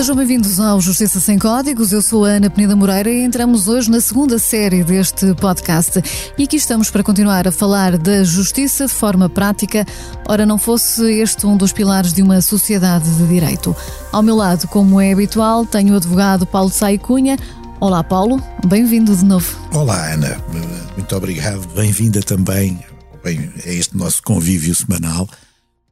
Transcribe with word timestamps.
Sejam 0.00 0.16
bem-vindos 0.16 0.58
ao 0.58 0.80
Justiça 0.80 1.20
Sem 1.20 1.38
Códigos. 1.38 1.92
Eu 1.92 2.00
sou 2.00 2.24
a 2.24 2.30
Ana 2.30 2.48
Peneda 2.48 2.74
Moreira 2.74 3.10
e 3.10 3.22
entramos 3.22 3.68
hoje 3.68 3.90
na 3.90 4.00
segunda 4.00 4.38
série 4.38 4.82
deste 4.82 5.34
podcast. 5.34 6.00
E 6.38 6.44
aqui 6.44 6.56
estamos 6.56 6.90
para 6.90 7.02
continuar 7.02 7.46
a 7.46 7.52
falar 7.52 7.98
da 7.98 8.24
justiça 8.24 8.86
de 8.86 8.94
forma 8.94 9.28
prática. 9.28 9.84
Ora, 10.26 10.46
não 10.46 10.56
fosse 10.56 11.04
este 11.20 11.46
um 11.46 11.54
dos 11.54 11.70
pilares 11.70 12.14
de 12.14 12.22
uma 12.22 12.40
sociedade 12.40 13.14
de 13.14 13.28
direito. 13.28 13.76
Ao 14.10 14.22
meu 14.22 14.36
lado, 14.36 14.66
como 14.68 14.98
é 14.98 15.12
habitual, 15.12 15.66
tenho 15.66 15.92
o 15.92 15.96
advogado 15.98 16.46
Paulo 16.46 16.70
Sai 16.70 16.96
Cunha. 16.96 17.36
Olá, 17.78 18.02
Paulo. 18.02 18.42
Bem-vindo 18.66 19.14
de 19.14 19.26
novo. 19.26 19.54
Olá, 19.74 20.14
Ana. 20.14 20.42
Muito 20.96 21.14
obrigado. 21.14 21.68
Bem-vinda 21.74 22.22
também 22.22 22.82
a 23.22 23.68
este 23.68 23.94
nosso 23.94 24.22
convívio 24.22 24.74
semanal. 24.74 25.28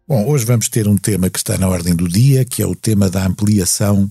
Bom, 0.08 0.26
hoje 0.26 0.46
vamos 0.46 0.70
ter 0.70 0.88
um 0.88 0.96
tema 0.96 1.28
que 1.28 1.36
está 1.36 1.58
na 1.58 1.68
ordem 1.68 1.94
do 1.94 2.08
dia, 2.08 2.42
que 2.42 2.62
é 2.62 2.66
o 2.66 2.74
tema 2.74 3.10
da 3.10 3.26
ampliação 3.26 4.10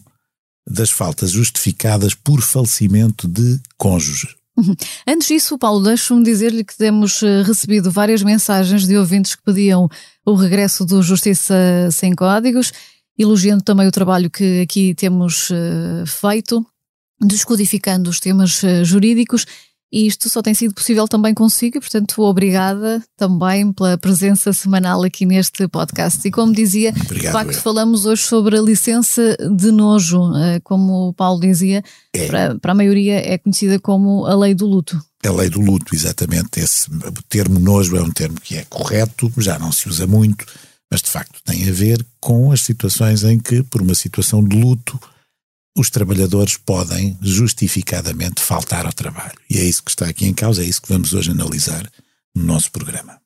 das 0.70 0.92
faltas 0.92 1.32
justificadas 1.32 2.14
por 2.14 2.40
falecimento 2.40 3.28
de 3.28 3.60
cônjuge. 3.80 4.28
Antes 5.08 5.28
disso, 5.28 5.58
Paulo, 5.58 5.84
deixo-me 5.84 6.24
dizer-lhe 6.24 6.64
que 6.64 6.78
temos 6.78 7.24
eh, 7.24 7.42
recebido 7.42 7.90
várias 7.90 8.22
mensagens 8.22 8.86
de 8.86 8.96
ouvintes 8.96 9.34
que 9.34 9.42
pediam 9.42 9.90
o 10.24 10.36
regresso 10.36 10.86
do 10.86 11.02
Justiça 11.02 11.56
Sem 11.92 12.14
Códigos, 12.14 12.72
elogiando 13.18 13.64
também 13.64 13.88
o 13.88 13.92
trabalho 13.92 14.30
que 14.30 14.62
aqui 14.62 14.94
temos 14.94 15.50
eh, 15.50 16.04
feito, 16.06 16.64
descodificando 17.20 18.08
os 18.08 18.20
temas 18.20 18.64
eh, 18.64 18.84
jurídicos 18.84 19.48
e 19.92 20.06
isto 20.06 20.30
só 20.30 20.42
tem 20.42 20.54
sido 20.54 20.74
possível 20.74 21.08
também 21.08 21.34
consigo, 21.34 21.80
portanto, 21.80 22.22
obrigada 22.22 23.02
também 23.16 23.72
pela 23.72 23.98
presença 23.98 24.52
semanal 24.52 25.02
aqui 25.04 25.26
neste 25.26 25.66
podcast. 25.68 26.28
E 26.28 26.32
como 26.32 26.54
dizia, 26.54 26.94
Obrigado, 27.06 27.22
de 27.22 27.32
facto, 27.32 27.62
falamos 27.62 28.06
hoje 28.06 28.24
sobre 28.24 28.58
a 28.58 28.62
licença 28.62 29.38
de 29.56 29.72
nojo, 29.72 30.36
eh, 30.36 30.60
como 30.62 31.08
o 31.08 31.14
Paulo 31.14 31.40
dizia, 31.40 31.82
é. 32.14 32.28
para, 32.28 32.60
para 32.60 32.72
a 32.74 32.76
maioria 32.76 33.16
é 33.16 33.38
conhecida 33.38 33.80
como 33.80 34.26
a 34.26 34.36
lei 34.36 34.54
do 34.54 34.66
luto. 34.66 35.02
A 35.26 35.32
lei 35.32 35.50
do 35.50 35.62
luto, 35.62 35.96
exatamente. 35.96 36.60
Esse 36.60 36.90
termo 37.30 37.58
nojo 37.58 37.96
é 37.96 38.02
um 38.02 38.12
termo 38.12 38.40
que 38.42 38.58
é 38.58 38.66
correto, 38.70 39.32
já 39.38 39.58
não 39.58 39.72
se 39.72 39.88
usa 39.88 40.06
muito, 40.06 40.46
mas 40.92 41.02
de 41.02 41.10
facto 41.10 41.40
tem 41.46 41.68
a 41.68 41.72
ver 41.72 42.06
com 42.20 42.52
as 42.52 42.62
situações 42.62 43.24
em 43.24 43.40
que, 43.40 43.64
por 43.64 43.82
uma 43.82 43.96
situação 43.96 44.44
de 44.44 44.60
luto, 44.60 45.00
os 45.78 45.92
trabalhadores 45.92 46.58
podem 46.58 47.16
justificadamente 47.22 48.42
faltar 48.42 48.86
ao 48.86 48.92
trabalho. 48.92 49.38
E 49.48 49.60
é 49.60 49.64
isso 49.64 49.84
que 49.84 49.92
está 49.92 50.08
aqui 50.08 50.26
em 50.26 50.34
causa, 50.34 50.64
é 50.64 50.66
isso 50.66 50.82
que 50.82 50.90
vamos 50.90 51.14
hoje 51.14 51.30
analisar 51.30 51.88
no 52.36 52.44
nosso 52.44 52.72
programa. 52.72 53.20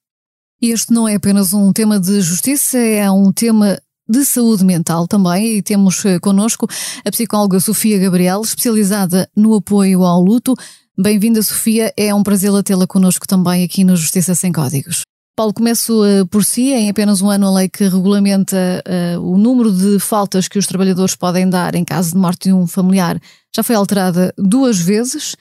Este 0.61 0.91
não 0.91 1.07
é 1.07 1.15
apenas 1.15 1.53
um 1.53 1.71
tema 1.71 1.97
de 1.99 2.19
justiça, 2.19 2.77
é 2.77 3.09
um 3.09 3.31
tema 3.31 3.81
de 4.07 4.25
saúde 4.25 4.65
mental 4.65 5.07
também 5.07 5.57
e 5.57 5.61
temos 5.61 6.03
eh, 6.05 6.19
connosco 6.19 6.67
a 7.05 7.09
psicóloga 7.09 7.59
Sofia 7.61 7.97
Gabriel, 7.97 8.41
especializada 8.41 9.29
no 9.35 9.55
apoio 9.55 10.03
ao 10.03 10.21
luto. 10.21 10.53
Bem-vinda, 10.99 11.41
Sofia. 11.41 11.93
É 11.95 12.13
um 12.13 12.21
prazer 12.21 12.51
tê-la 12.63 12.85
connosco 12.85 13.25
também 13.25 13.63
aqui 13.63 13.85
no 13.85 13.95
Justiça 13.95 14.35
Sem 14.35 14.51
Códigos. 14.51 15.03
Paulo, 15.35 15.53
começo 15.53 16.03
uh, 16.03 16.25
por 16.27 16.43
si. 16.43 16.73
Em 16.73 16.89
apenas 16.89 17.21
um 17.21 17.29
ano, 17.29 17.47
a 17.47 17.53
lei 17.53 17.69
que 17.69 17.83
regulamenta 17.83 18.83
uh, 18.85 19.21
o 19.21 19.37
número 19.37 19.71
de 19.71 19.99
faltas 19.99 20.47
que 20.47 20.59
os 20.59 20.67
trabalhadores 20.67 21.15
podem 21.15 21.49
dar 21.49 21.75
em 21.75 21.83
caso 21.83 22.11
de 22.11 22.17
morte 22.17 22.49
de 22.49 22.53
um 22.53 22.67
familiar 22.67 23.19
já 23.55 23.63
foi 23.63 23.75
alterada 23.75 24.33
duas 24.37 24.77
vezes. 24.77 25.35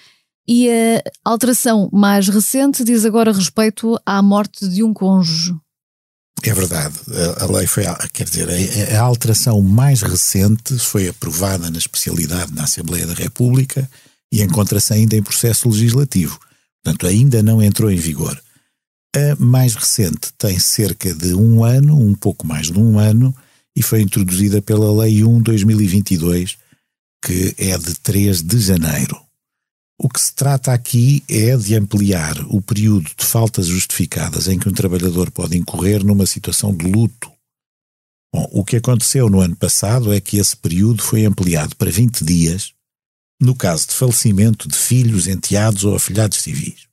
E 0.49 0.69
a 0.69 1.31
alteração 1.31 1.89
mais 1.93 2.29
recente 2.29 2.83
diz 2.83 3.05
agora 3.05 3.33
respeito 3.33 3.97
à 4.05 4.21
morte 4.21 4.69
de 4.69 4.83
um 4.83 4.93
cônjuge. 4.93 5.55
É 6.43 6.53
verdade. 6.53 6.95
A, 7.39 7.47
lei 7.47 7.67
foi, 7.67 7.85
quer 8.13 8.25
dizer, 8.25 8.49
a, 8.49 8.99
a, 8.99 9.03
alteração 9.03 9.61
mais 9.61 10.03
recente 10.03 10.79
foi 10.79 11.09
aprovada 11.09 11.71
na 11.71 11.79
especialidade 11.79 12.53
na 12.55 12.65
Assembleia 12.65 13.07
da 13.07 13.15
República 13.15 13.89
e 14.33 14.43
encontra-se 14.43 14.93
ainda 14.93 15.17
em 15.17 15.23
processo 15.23 15.69
legislativo. 15.69 16.39
Portanto, 16.83 17.07
ainda 17.07 17.43
não 17.43 17.63
entrou 17.63 17.91
em 17.91 17.97
vigor. 17.97 18.41
A 19.15 19.35
mais 19.39 19.75
recente 19.75 20.33
tem 20.39 20.57
cerca 20.61 21.13
de 21.13 21.35
um 21.35 21.65
ano, 21.65 21.99
um 21.99 22.15
pouco 22.15 22.47
mais 22.47 22.69
de 22.71 22.79
um 22.79 22.97
ano, 22.97 23.35
e 23.75 23.83
foi 23.83 24.03
introduzida 24.03 24.63
pela 24.63 25.03
Lei 25.03 25.21
1-2022, 25.23 26.57
que 27.25 27.55
é 27.59 27.77
de 27.77 27.95
3 27.95 28.41
de 28.43 28.61
janeiro. 28.61 29.21
O 29.99 30.09
que 30.09 30.21
se 30.21 30.33
trata 30.33 30.73
aqui 30.73 31.25
é 31.29 31.57
de 31.57 31.75
ampliar 31.75 32.39
o 32.47 32.63
período 32.63 33.11
de 33.17 33.25
faltas 33.25 33.67
justificadas 33.67 34.47
em 34.47 34.59
que 34.59 34.69
um 34.69 34.73
trabalhador 34.73 35.31
pode 35.31 35.57
incorrer 35.57 36.05
numa 36.05 36.25
situação 36.25 36.75
de 36.75 36.87
luto. 36.87 37.31
Bom, 38.33 38.49
o 38.53 38.65
que 38.65 38.77
aconteceu 38.77 39.29
no 39.29 39.41
ano 39.41 39.57
passado 39.57 40.13
é 40.13 40.21
que 40.21 40.39
esse 40.39 40.57
período 40.57 41.03
foi 41.03 41.25
ampliado 41.25 41.75
para 41.75 41.91
20 41.91 42.25
dias, 42.25 42.73
no 43.43 43.57
caso 43.57 43.89
de 43.89 43.95
falecimento 43.95 44.69
de 44.69 44.77
filhos, 44.77 45.27
enteados 45.27 45.83
ou 45.85 45.97
afilhados 45.97 46.39
civis. 46.39 46.90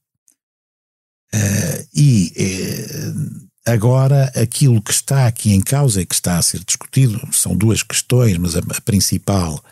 Uh, 1.34 1.88
e 1.94 2.34
uh, 2.38 3.48
agora 3.66 4.32
aquilo 4.36 4.82
que 4.82 4.92
está 4.92 5.28
aqui 5.28 5.52
em 5.54 5.62
causa 5.62 6.02
e 6.02 6.06
que 6.06 6.16
está 6.16 6.38
a 6.38 6.42
ser 6.42 6.64
discutido 6.64 7.20
são 7.34 7.56
duas 7.56 7.84
questões, 7.84 8.38
mas 8.38 8.56
a, 8.56 8.60
a 8.60 8.82
principal 8.82 9.64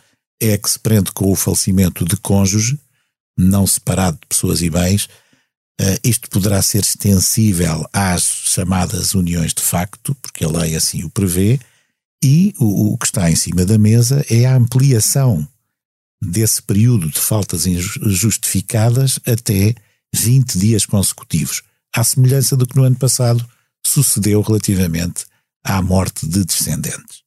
é 0.42 0.58
que 0.58 0.70
se 0.70 0.80
prende 0.80 1.12
com 1.12 1.32
o 1.32 1.36
falecimento 1.36 2.04
de 2.04 2.18
cônjuge, 2.18 2.80
não 3.38 3.66
separado 3.66 4.18
de 4.22 4.28
pessoas 4.28 4.62
e 4.62 4.70
bens. 4.70 5.06
Uh, 5.80 6.00
isto 6.04 6.30
poderá 6.30 6.62
ser 6.62 6.82
extensível 6.82 7.88
às 7.92 8.24
chamadas 8.24 9.14
uniões 9.14 9.54
de 9.54 9.62
facto, 9.62 10.16
porque 10.16 10.44
a 10.44 10.50
lei 10.50 10.76
assim 10.76 11.04
o 11.04 11.10
prevê, 11.10 11.60
e 12.24 12.54
o, 12.60 12.94
o 12.94 12.98
que 12.98 13.06
está 13.06 13.30
em 13.30 13.36
cima 13.36 13.66
da 13.66 13.78
mesa 13.78 14.26
é 14.30 14.46
a 14.46 14.56
ampliação 14.56 15.48
desse 16.22 16.62
período 16.62 17.10
de 17.10 17.20
faltas 17.20 17.66
injustificadas 17.68 19.20
até 19.26 19.76
20 20.16 20.58
dias 20.58 20.86
consecutivos, 20.86 21.62
à 21.94 22.04
semelhança 22.04 22.56
do 22.56 22.66
que 22.66 22.76
no 22.76 22.84
ano 22.84 22.96
passado 22.96 23.46
sucedeu 23.86 24.42
relativamente 24.42 25.26
à 25.64 25.82
morte 25.82 26.28
de 26.28 26.44
descendentes. 26.44 27.24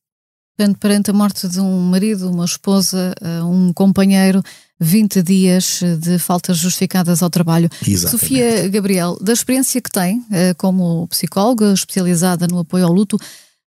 Portanto, 0.57 0.79
perante 0.79 1.11
a 1.11 1.15
morte 1.15 1.49
de 1.49 1.61
um 1.61 1.81
marido, 1.83 2.29
uma 2.31 2.45
esposa, 2.45 3.15
eh, 3.21 3.43
um 3.45 3.73
companheiro, 3.73 4.43
20 4.81 5.23
dias 5.23 5.81
de 6.01 6.19
faltas 6.19 6.57
justificadas 6.57 7.23
ao 7.23 7.31
trabalho. 7.31 7.71
Exatamente. 7.87 8.11
Sofia 8.11 8.69
Gabriel, 8.69 9.17
da 9.21 9.33
experiência 9.33 9.81
que 9.81 9.91
tem 9.91 10.25
eh, 10.33 10.55
como 10.55 11.07
psicóloga 11.09 11.73
especializada 11.73 12.49
no 12.49 12.59
apoio 12.59 12.87
ao 12.87 12.93
luto, 12.93 13.17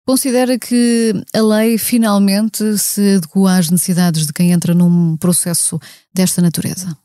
considera 0.06 0.58
que 0.58 1.14
a 1.34 1.42
lei 1.42 1.78
finalmente 1.78 2.78
se 2.78 3.18
adequa 3.18 3.58
às 3.58 3.70
necessidades 3.70 4.26
de 4.26 4.32
quem 4.32 4.52
entra 4.52 4.74
num 4.74 5.18
processo 5.18 5.78
desta 6.14 6.42
natureza? 6.42 6.98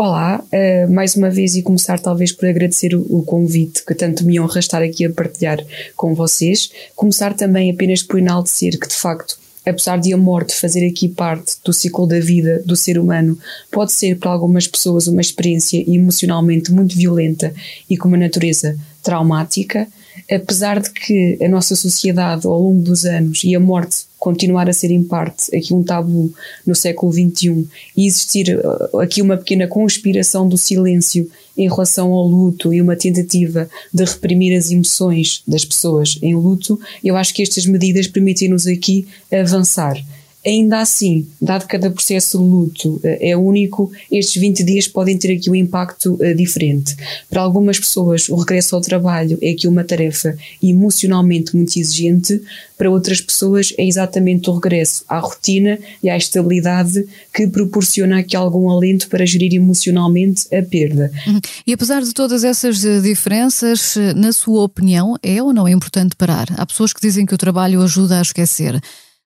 Olá, 0.00 0.40
uh, 0.44 0.92
mais 0.92 1.16
uma 1.16 1.28
vez 1.28 1.56
e 1.56 1.62
começar 1.62 1.98
talvez 1.98 2.30
por 2.30 2.48
agradecer 2.48 2.94
o, 2.94 3.04
o, 3.10 3.20
convite 3.24 3.84
que 3.84 3.92
tanto 3.96 4.24
me 4.24 4.38
honra 4.38 4.60
estar 4.60 4.80
aqui 4.80 5.04
a 5.04 5.10
partilhar 5.10 5.58
com 5.96 6.14
vocês. 6.14 6.70
Começar 6.94 7.34
também 7.34 7.68
apenas 7.68 8.00
por 8.00 8.20
enaltecer 8.20 8.78
que 8.78 8.86
de 8.86 8.94
facto, 8.94 9.36
apesar 9.66 9.98
de 9.98 10.12
a 10.12 10.16
morte 10.16 10.54
fazer 10.54 10.86
aqui 10.86 11.08
parte 11.08 11.56
do 11.64 11.72
ciclo 11.72 12.06
da 12.06 12.20
vida 12.20 12.62
do 12.64 12.76
ser 12.76 12.96
humano, 12.96 13.36
pode 13.72 13.90
ser 13.90 14.16
para 14.18 14.30
algumas 14.30 14.68
pessoas 14.68 15.08
uma 15.08 15.20
experiência 15.20 15.82
emocionalmente 15.92 16.70
muito 16.70 16.96
violenta 16.96 17.52
e 17.90 17.96
com 17.96 18.06
uma 18.06 18.16
natureza 18.16 18.78
traumática 19.02 19.88
apesar 20.30 20.80
de 20.80 20.90
que 20.90 21.38
a 21.42 21.48
nossa 21.48 21.74
sociedade 21.74 22.46
ao 22.46 22.60
longo 22.60 22.82
dos 22.82 23.04
anos 23.04 23.42
e 23.44 23.54
a 23.54 23.60
morte 23.60 24.06
continuar 24.18 24.68
a 24.68 24.72
ser 24.72 24.90
em 24.90 25.02
parte 25.02 25.54
aqui 25.56 25.72
um 25.72 25.82
tabu 25.82 26.32
no 26.66 26.74
século 26.74 27.12
XXI 27.12 27.66
e 27.96 28.06
existir 28.06 28.58
uh, 28.58 28.98
aqui 28.98 29.22
uma 29.22 29.36
pequena 29.36 29.66
conspiração 29.66 30.48
do 30.48 30.58
silêncio 30.58 31.30
em 31.56 31.68
relação 31.68 32.12
ao 32.12 32.26
luto 32.26 32.72
e 32.72 32.80
uma 32.82 32.96
tentativa 32.96 33.68
de 33.92 34.04
reprimir 34.04 34.56
as 34.56 34.70
emoções 34.70 35.42
das 35.46 35.64
pessoas 35.64 36.18
em 36.22 36.34
luto, 36.34 36.78
eu 37.02 37.16
acho 37.16 37.34
que 37.34 37.42
estas 37.42 37.66
medidas 37.66 38.06
permitem-nos 38.06 38.66
aqui 38.66 39.06
avançar. 39.32 39.96
Ainda 40.46 40.78
assim, 40.80 41.26
dado 41.42 41.62
que 41.62 41.68
cada 41.68 41.90
processo 41.90 42.38
de 42.38 42.44
luto 42.44 43.00
eh, 43.02 43.30
é 43.30 43.36
único, 43.36 43.90
estes 44.10 44.40
20 44.40 44.62
dias 44.62 44.86
podem 44.86 45.18
ter 45.18 45.34
aqui 45.34 45.50
um 45.50 45.54
impacto 45.54 46.14
uh, 46.14 46.34
diferente. 46.34 46.96
Para 47.28 47.42
algumas 47.42 47.78
pessoas, 47.78 48.28
o 48.28 48.36
regresso 48.36 48.76
ao 48.76 48.80
trabalho 48.80 49.36
é 49.42 49.50
aqui 49.50 49.66
uma 49.66 49.82
tarefa 49.82 50.36
emocionalmente 50.62 51.56
muito 51.56 51.76
exigente, 51.76 52.40
para 52.78 52.88
outras 52.88 53.20
pessoas 53.20 53.74
é 53.76 53.84
exatamente 53.84 54.48
o 54.48 54.54
regresso 54.54 55.04
à 55.08 55.18
rotina 55.18 55.76
e 56.00 56.08
à 56.08 56.16
estabilidade 56.16 57.04
que 57.34 57.48
proporciona 57.48 58.20
aqui 58.20 58.36
algum 58.36 58.70
alento 58.70 59.08
para 59.08 59.26
gerir 59.26 59.52
emocionalmente 59.54 60.46
a 60.54 60.62
perda. 60.62 61.10
Uhum. 61.26 61.40
E 61.66 61.72
apesar 61.72 62.00
de 62.02 62.14
todas 62.14 62.44
essas 62.44 62.84
eh, 62.84 63.00
diferenças, 63.00 63.96
na 64.14 64.32
sua 64.32 64.62
opinião, 64.62 65.16
é 65.20 65.42
ou 65.42 65.52
não 65.52 65.66
é 65.66 65.72
importante 65.72 66.14
parar? 66.14 66.46
Há 66.56 66.64
pessoas 66.64 66.92
que 66.92 67.00
dizem 67.00 67.26
que 67.26 67.34
o 67.34 67.38
trabalho 67.38 67.82
ajuda 67.82 68.20
a 68.20 68.22
esquecer 68.22 68.80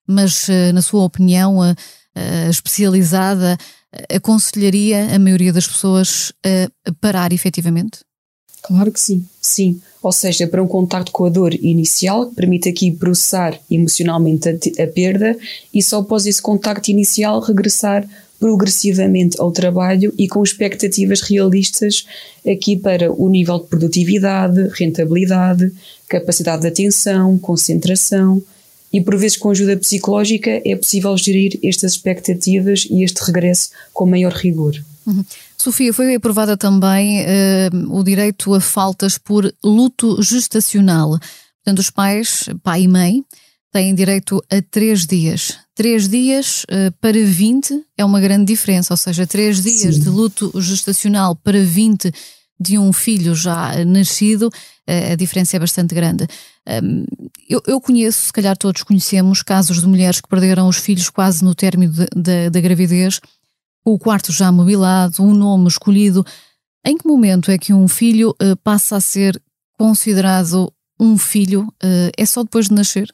mas 0.07 0.47
eh, 0.49 0.71
na 0.71 0.81
sua 0.81 1.03
opinião 1.03 1.59
especializada, 2.47 3.57
aconselharia 4.15 5.15
a 5.15 5.17
maioria 5.17 5.51
das 5.51 5.65
pessoas 5.65 6.31
a 6.85 6.91
parar 7.01 7.33
efetivamente? 7.33 8.01
Claro 8.63 8.91
que 8.91 8.99
sim, 8.99 9.25
sim. 9.41 9.81
Ou 10.01 10.11
seja, 10.11 10.47
para 10.47 10.63
um 10.63 10.67
contacto 10.67 11.11
com 11.11 11.25
a 11.25 11.29
dor 11.29 11.53
inicial, 11.53 12.27
que 12.27 12.35
permite 12.35 12.69
aqui 12.69 12.91
processar 12.91 13.59
emocionalmente 13.69 14.47
a, 14.49 14.83
a 14.83 14.87
perda 14.87 15.37
e 15.73 15.83
só 15.83 15.99
após 15.99 16.25
esse 16.25 16.41
contacto 16.41 16.89
inicial 16.89 17.41
regressar 17.41 18.07
progressivamente 18.39 19.39
ao 19.39 19.51
trabalho 19.51 20.13
e 20.17 20.27
com 20.27 20.41
expectativas 20.43 21.21
realistas 21.21 22.05
aqui 22.45 22.75
para 22.75 23.11
o 23.11 23.29
nível 23.29 23.59
de 23.59 23.67
produtividade, 23.67 24.69
rentabilidade, 24.73 25.71
capacidade 26.09 26.61
de 26.61 26.67
atenção, 26.67 27.37
concentração 27.37 28.41
e 28.93 29.01
por 29.01 29.17
vezes 29.17 29.37
com 29.37 29.49
ajuda 29.49 29.75
psicológica 29.75 30.61
é 30.63 30.75
possível 30.75 31.17
gerir 31.17 31.59
estas 31.63 31.93
expectativas 31.93 32.87
e 32.89 33.03
este 33.03 33.23
regresso 33.23 33.71
com 33.91 34.05
maior 34.05 34.31
rigor. 34.31 34.75
Uhum. 35.05 35.25
Sofia, 35.57 35.91
foi 35.91 36.15
aprovada 36.15 36.55
também 36.55 37.21
uh, 37.21 37.97
o 37.97 38.03
direito 38.03 38.53
a 38.53 38.61
faltas 38.61 39.17
por 39.17 39.51
luto 39.63 40.21
gestacional. 40.21 41.17
Portanto, 41.63 41.79
os 41.79 41.89
pais, 41.89 42.49
pai 42.61 42.83
e 42.83 42.87
mãe, 42.87 43.23
têm 43.71 43.95
direito 43.95 44.41
a 44.49 44.61
três 44.61 45.05
dias. 45.05 45.57
Três 45.75 46.07
dias 46.07 46.63
uh, 46.65 46.91
para 47.01 47.17
20 47.17 47.83
é 47.97 48.05
uma 48.05 48.21
grande 48.21 48.45
diferença, 48.45 48.93
ou 48.93 48.97
seja, 48.97 49.25
três 49.25 49.61
dias 49.61 49.95
Sim. 49.95 50.01
de 50.01 50.09
luto 50.09 50.51
gestacional 50.61 51.35
para 51.35 51.61
20 51.61 52.13
de 52.59 52.77
um 52.77 52.93
filho 52.93 53.33
já 53.33 53.83
nascido, 53.83 54.43
uh, 54.43 55.13
a 55.13 55.15
diferença 55.15 55.57
é 55.57 55.59
bastante 55.59 55.95
grande. 55.95 56.27
Um, 56.67 57.05
eu, 57.49 57.61
eu, 57.67 57.81
conheço, 57.81 58.27
se 58.27 58.33
calhar 58.33 58.57
todos 58.57 58.83
conhecemos, 58.83 59.43
casos 59.43 59.81
de 59.81 59.87
mulheres 59.87 60.21
que 60.21 60.29
perderam 60.29 60.67
os 60.67 60.77
filhos 60.77 61.09
quase 61.09 61.43
no 61.43 61.53
término 61.53 61.93
da 62.15 62.61
gravidez 62.61 63.19
o 63.85 63.99
quarto 63.99 64.31
já 64.31 64.51
mobilado, 64.51 65.21
um 65.21 65.33
nome 65.33 65.67
escolhido. 65.67 66.25
Em 66.85 66.97
que 66.97 67.07
momento 67.07 67.51
é 67.51 67.57
que 67.57 67.73
um 67.73 67.87
filho 67.87 68.31
uh, 68.41 68.55
passa 68.63 68.97
a 68.97 69.01
ser 69.01 69.41
considerado 69.77 70.71
um 70.99 71.17
filho? 71.17 71.63
Uh, 71.83 72.11
é 72.17 72.25
só 72.25 72.43
depois 72.43 72.67
de 72.67 72.73
nascer? 72.73 73.13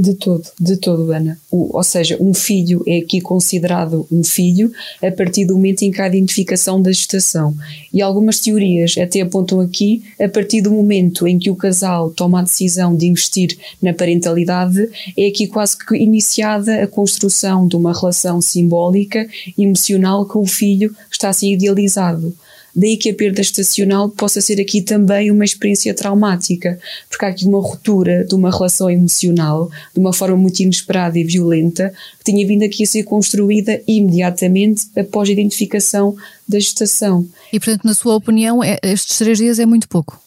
De 0.00 0.14
todo, 0.14 0.42
de 0.58 0.78
todo, 0.78 1.12
Ana. 1.12 1.38
O, 1.50 1.76
ou 1.76 1.84
seja, 1.84 2.16
um 2.18 2.32
filho 2.32 2.82
é 2.86 3.00
aqui 3.00 3.20
considerado 3.20 4.06
um 4.10 4.24
filho 4.24 4.72
a 5.02 5.10
partir 5.10 5.44
do 5.44 5.54
momento 5.54 5.82
em 5.82 5.90
que 5.90 6.00
há 6.00 6.08
identificação 6.08 6.80
da 6.80 6.90
gestação. 6.90 7.54
E 7.92 8.00
algumas 8.00 8.40
teorias 8.40 8.96
até 8.96 9.20
apontam 9.20 9.60
aqui 9.60 10.02
a 10.18 10.26
partir 10.26 10.62
do 10.62 10.70
momento 10.70 11.28
em 11.28 11.38
que 11.38 11.50
o 11.50 11.54
casal 11.54 12.10
toma 12.12 12.40
a 12.40 12.44
decisão 12.44 12.96
de 12.96 13.08
investir 13.08 13.58
na 13.82 13.92
parentalidade, 13.92 14.88
é 15.18 15.26
aqui 15.26 15.46
quase 15.46 15.76
que 15.76 15.94
iniciada 15.94 16.82
a 16.82 16.86
construção 16.86 17.68
de 17.68 17.76
uma 17.76 17.92
relação 17.92 18.40
simbólica, 18.40 19.28
emocional 19.58 20.24
com 20.24 20.40
o 20.40 20.46
filho 20.46 20.94
que 21.10 21.16
está 21.16 21.28
a 21.28 21.34
ser 21.34 21.48
idealizado. 21.48 22.34
Daí 22.74 22.96
que 22.96 23.10
a 23.10 23.14
perda 23.14 23.40
estacional 23.40 24.08
possa 24.08 24.40
ser 24.40 24.60
aqui 24.60 24.82
também 24.82 25.30
uma 25.30 25.44
experiência 25.44 25.92
traumática, 25.94 26.78
porque 27.08 27.24
há 27.24 27.28
aqui 27.28 27.44
uma 27.44 27.60
ruptura 27.60 28.24
de 28.24 28.34
uma 28.34 28.50
relação 28.50 28.90
emocional, 28.90 29.70
de 29.92 30.00
uma 30.00 30.12
forma 30.12 30.36
muito 30.36 30.60
inesperada 30.60 31.18
e 31.18 31.24
violenta, 31.24 31.92
que 32.18 32.32
tinha 32.32 32.46
vindo 32.46 32.62
aqui 32.62 32.84
a 32.84 32.86
ser 32.86 33.02
construída 33.04 33.80
imediatamente 33.86 34.86
após 34.96 35.28
a 35.28 35.32
identificação 35.32 36.16
da 36.46 36.58
gestação. 36.58 37.26
E, 37.52 37.58
portanto, 37.58 37.84
na 37.84 37.94
sua 37.94 38.14
opinião, 38.14 38.62
é, 38.62 38.78
estes 38.82 39.18
três 39.18 39.38
dias 39.38 39.58
é 39.58 39.66
muito 39.66 39.88
pouco? 39.88 40.20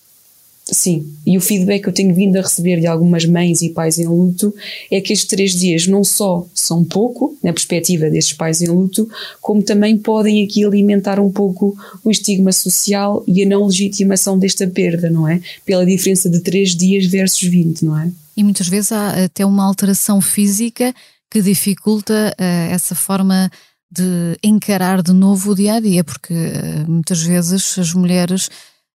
Sim, 0.65 1.13
e 1.25 1.38
o 1.38 1.42
feedback 1.42 1.83
que 1.83 1.89
eu 1.89 1.94
tenho 1.94 2.15
vindo 2.15 2.38
a 2.38 2.42
receber 2.42 2.80
de 2.80 2.88
algumas 2.88 3.25
mães 3.25 3.62
e 3.62 3.69
pais 3.69 4.00
em 4.00 4.07
luto 4.07 4.54
é 4.89 5.01
que 5.01 5.12
estes 5.12 5.27
três 5.27 5.51
dias 5.51 5.88
não 5.88 6.06
só 6.06 6.48
são 6.54 6.86
pouco, 6.86 7.38
na 7.44 7.51
perspectiva 7.51 8.10
destes 8.10 8.33
pais 8.33 8.62
em 8.62 8.68
luto, 8.68 9.10
como 9.42 9.62
também 9.62 9.98
podem 9.98 10.44
aqui 10.44 10.63
alimentar 10.63 11.19
um 11.19 11.30
pouco 11.30 11.77
o 12.04 12.10
estigma 12.10 12.54
social 12.54 13.24
e 13.27 13.44
a 13.44 13.45
não 13.45 13.68
legitimação 13.68 14.39
desta 14.39 14.65
perda, 14.65 15.10
não 15.10 15.27
é? 15.27 15.42
Pela 15.65 15.86
diferença 15.86 16.30
de 16.30 16.39
três 16.39 16.74
dias 16.74 17.06
versus 17.07 17.48
20, 17.48 17.83
não 17.83 18.00
é? 18.00 18.09
E 18.36 18.44
muitas 18.44 18.68
vezes 18.69 18.94
há 18.94 19.25
até 19.25 19.45
uma 19.45 19.66
alteração 19.66 20.21
física 20.21 20.95
que 21.30 21.42
dificulta 21.42 22.33
uh, 22.39 22.74
essa 22.74 22.95
forma 22.95 23.51
de 23.92 24.38
encarar 24.42 25.04
de 25.04 25.12
novo 25.12 25.51
o 25.51 25.56
dia 25.56 25.75
a 25.75 25.80
dia, 25.81 26.04
porque 26.06 26.33
uh, 26.33 26.89
muitas 26.89 27.21
vezes 27.21 27.77
as 27.77 27.94
mulheres 27.94 28.50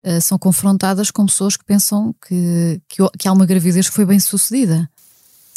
uh, 0.06 0.20
são 0.20 0.38
confrontadas 0.38 1.10
com 1.10 1.26
pessoas 1.26 1.56
que 1.56 1.64
pensam 1.64 2.14
que, 2.26 2.80
que, 2.88 3.02
que 3.18 3.28
há 3.28 3.32
uma 3.32 3.46
gravidez 3.46 3.88
que 3.88 3.94
foi 3.94 4.06
bem 4.06 4.20
sucedida. 4.20 4.88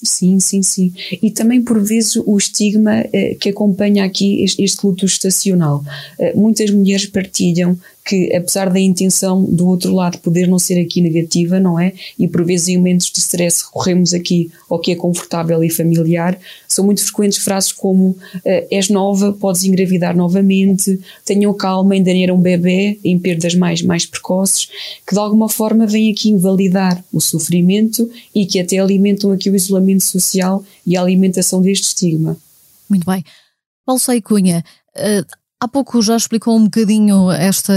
Sim, 0.03 0.39
sim, 0.39 0.63
sim. 0.63 0.93
E 1.21 1.29
também 1.29 1.61
por 1.61 1.81
vezes 1.81 2.15
o 2.15 2.37
estigma 2.37 3.03
eh, 3.11 3.35
que 3.39 3.49
acompanha 3.49 4.05
aqui 4.05 4.43
este, 4.43 4.63
este 4.63 4.85
luto 4.85 5.05
estacional. 5.05 5.83
Eh, 6.17 6.33
muitas 6.35 6.69
mulheres 6.69 7.05
partilham 7.05 7.77
que, 8.09 8.35
apesar 8.35 8.71
da 8.71 8.79
intenção 8.79 9.43
do 9.43 9.67
outro 9.67 9.93
lado 9.93 10.17
poder 10.17 10.47
não 10.47 10.57
ser 10.57 10.81
aqui 10.81 10.99
negativa, 10.99 11.59
não 11.59 11.79
é? 11.79 11.93
E 12.17 12.27
por 12.27 12.43
vezes 12.43 12.69
em 12.69 12.77
momentos 12.77 13.11
de 13.11 13.19
stress 13.19 13.63
recorremos 13.63 14.15
aqui 14.15 14.51
ao 14.67 14.79
que 14.79 14.91
é 14.91 14.95
confortável 14.95 15.63
e 15.63 15.69
familiar, 15.69 16.39
são 16.67 16.83
muito 16.83 17.03
frequentes 17.03 17.37
frases 17.37 17.71
como 17.71 18.09
uh, 18.09 18.17
és 18.71 18.89
nova, 18.89 19.31
podes 19.31 19.63
engravidar 19.63 20.17
novamente, 20.17 20.99
tenham 21.23 21.53
calma, 21.53 21.93
ainda 21.93 22.09
era 22.09 22.33
um 22.33 22.41
bebê, 22.41 22.99
em 23.03 23.19
perdas 23.19 23.53
mais, 23.53 23.83
mais 23.83 24.07
precoces, 24.07 24.69
que 25.05 25.13
de 25.13 25.19
alguma 25.19 25.47
forma 25.47 25.85
vêm 25.85 26.11
aqui 26.11 26.31
invalidar 26.31 27.03
o 27.13 27.21
sofrimento 27.21 28.09
e 28.33 28.47
que 28.47 28.59
até 28.59 28.79
alimentam 28.79 29.31
aqui 29.31 29.51
o 29.51 29.55
isolamento 29.55 30.03
social 30.03 30.63
e 30.83 30.97
a 30.97 31.01
alimentação 31.01 31.61
deste 31.61 31.85
estigma. 31.85 32.35
Muito 32.89 33.05
bem. 33.05 33.23
Paulo 33.85 33.99
Sei 33.99 34.19
Cunha, 34.19 34.63
uh, 34.97 35.39
Há 35.61 35.67
pouco 35.67 36.01
já 36.01 36.15
explicou 36.15 36.55
um 36.57 36.63
bocadinho 36.63 37.29
esta 37.29 37.73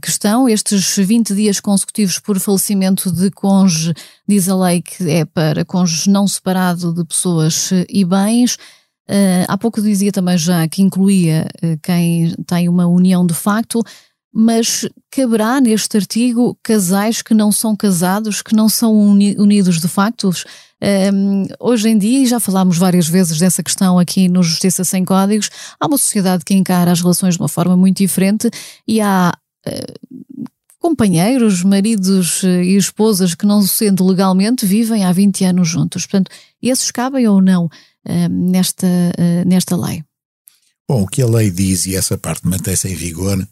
questão, 0.00 0.48
estes 0.48 0.96
20 0.96 1.34
dias 1.34 1.60
consecutivos 1.60 2.18
por 2.18 2.40
falecimento 2.40 3.12
de 3.12 3.30
cônjuge, 3.30 3.92
diz 4.26 4.48
a 4.48 4.56
lei 4.56 4.80
que 4.80 5.10
é 5.10 5.26
para 5.26 5.62
cônjuge 5.62 6.08
não 6.08 6.26
separado 6.26 6.94
de 6.94 7.04
pessoas 7.04 7.70
e 7.86 8.02
bens. 8.02 8.54
Uh, 9.06 9.44
há 9.46 9.58
pouco 9.58 9.82
dizia 9.82 10.10
também 10.10 10.38
já 10.38 10.66
que 10.68 10.80
incluía 10.80 11.46
uh, 11.62 11.78
quem 11.82 12.34
tem 12.46 12.66
uma 12.66 12.86
união 12.86 13.26
de 13.26 13.34
facto, 13.34 13.82
mas 14.32 14.88
caberá 15.10 15.60
neste 15.60 15.96
artigo 15.96 16.56
casais 16.62 17.22
que 17.22 17.34
não 17.34 17.50
são 17.50 17.74
casados, 17.74 18.42
que 18.42 18.54
não 18.54 18.68
são 18.68 18.94
uni 18.94 19.34
unidos 19.38 19.80
de 19.80 19.88
facto? 19.88 20.30
Um, 21.12 21.44
hoje 21.58 21.88
em 21.88 21.98
dia, 21.98 22.22
e 22.22 22.26
já 22.26 22.38
falámos 22.38 22.78
várias 22.78 23.08
vezes 23.08 23.38
dessa 23.38 23.62
questão 23.62 23.98
aqui 23.98 24.28
no 24.28 24.42
Justiça 24.42 24.84
Sem 24.84 25.04
Códigos, 25.04 25.50
há 25.80 25.86
uma 25.86 25.98
sociedade 25.98 26.44
que 26.44 26.54
encara 26.54 26.92
as 26.92 27.00
relações 27.00 27.34
de 27.34 27.40
uma 27.40 27.48
forma 27.48 27.76
muito 27.76 27.98
diferente 27.98 28.48
e 28.86 29.00
há 29.00 29.32
uh, 29.66 30.48
companheiros, 30.78 31.64
maridos 31.64 32.42
eh, 32.44 32.64
e 32.64 32.76
esposas 32.76 33.34
que, 33.34 33.44
não 33.44 33.60
sendo 33.62 34.06
legalmente, 34.06 34.64
vivem 34.64 35.04
há 35.04 35.12
20 35.12 35.44
anos 35.44 35.68
juntos. 35.68 36.06
Portanto, 36.06 36.30
esses 36.62 36.90
cabem 36.90 37.26
ou 37.26 37.42
não 37.42 37.66
uh, 37.66 38.28
nesta, 38.30 38.86
uh, 38.86 39.48
nesta 39.48 39.76
lei? 39.76 40.04
Bom, 40.88 41.02
o 41.02 41.06
que 41.06 41.20
a 41.20 41.26
lei 41.26 41.50
diz, 41.50 41.84
e 41.86 41.94
essa 41.94 42.16
parte 42.16 42.46
mantém-se 42.46 42.88
em 42.88 42.94
vigor, 42.94 43.46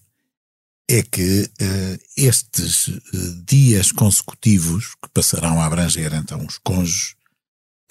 é 0.89 1.03
que 1.03 1.43
uh, 1.43 1.99
estes 2.17 2.89
uh, 2.89 3.03
dias 3.45 3.91
consecutivos, 3.91 4.95
que 5.03 5.09
passarão 5.13 5.61
a 5.61 5.67
abranger 5.67 6.15
então 6.15 6.45
os 6.45 6.59
cônjuges, 6.59 7.15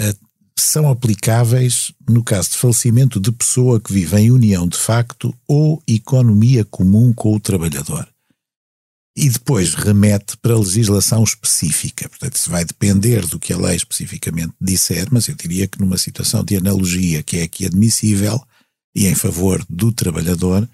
uh, 0.01 0.25
são 0.57 0.89
aplicáveis 0.89 1.91
no 2.07 2.23
caso 2.23 2.51
de 2.51 2.57
falecimento 2.57 3.19
de 3.19 3.31
pessoa 3.31 3.79
que 3.79 3.91
vive 3.91 4.17
em 4.17 4.31
união 4.31 4.67
de 4.67 4.77
facto 4.77 5.35
ou 5.47 5.83
economia 5.85 6.63
comum 6.63 7.13
com 7.13 7.35
o 7.35 7.39
trabalhador. 7.39 8.07
E 9.17 9.29
depois 9.29 9.73
remete 9.73 10.35
para 10.37 10.53
a 10.53 10.59
legislação 10.59 11.23
específica. 11.23 12.09
Portanto, 12.09 12.35
isso 12.35 12.49
vai 12.49 12.65
depender 12.65 13.25
do 13.25 13.39
que 13.39 13.53
a 13.53 13.57
lei 13.57 13.75
especificamente 13.75 14.53
disser, 14.59 15.07
mas 15.09 15.27
eu 15.27 15.35
diria 15.35 15.67
que 15.67 15.79
numa 15.79 15.97
situação 15.97 16.43
de 16.43 16.57
analogia 16.57 17.23
que 17.23 17.37
é 17.37 17.43
aqui 17.43 17.65
admissível 17.65 18.41
e 18.93 19.07
em 19.07 19.15
favor 19.15 19.63
do 19.69 19.91
trabalhador, 19.91 20.67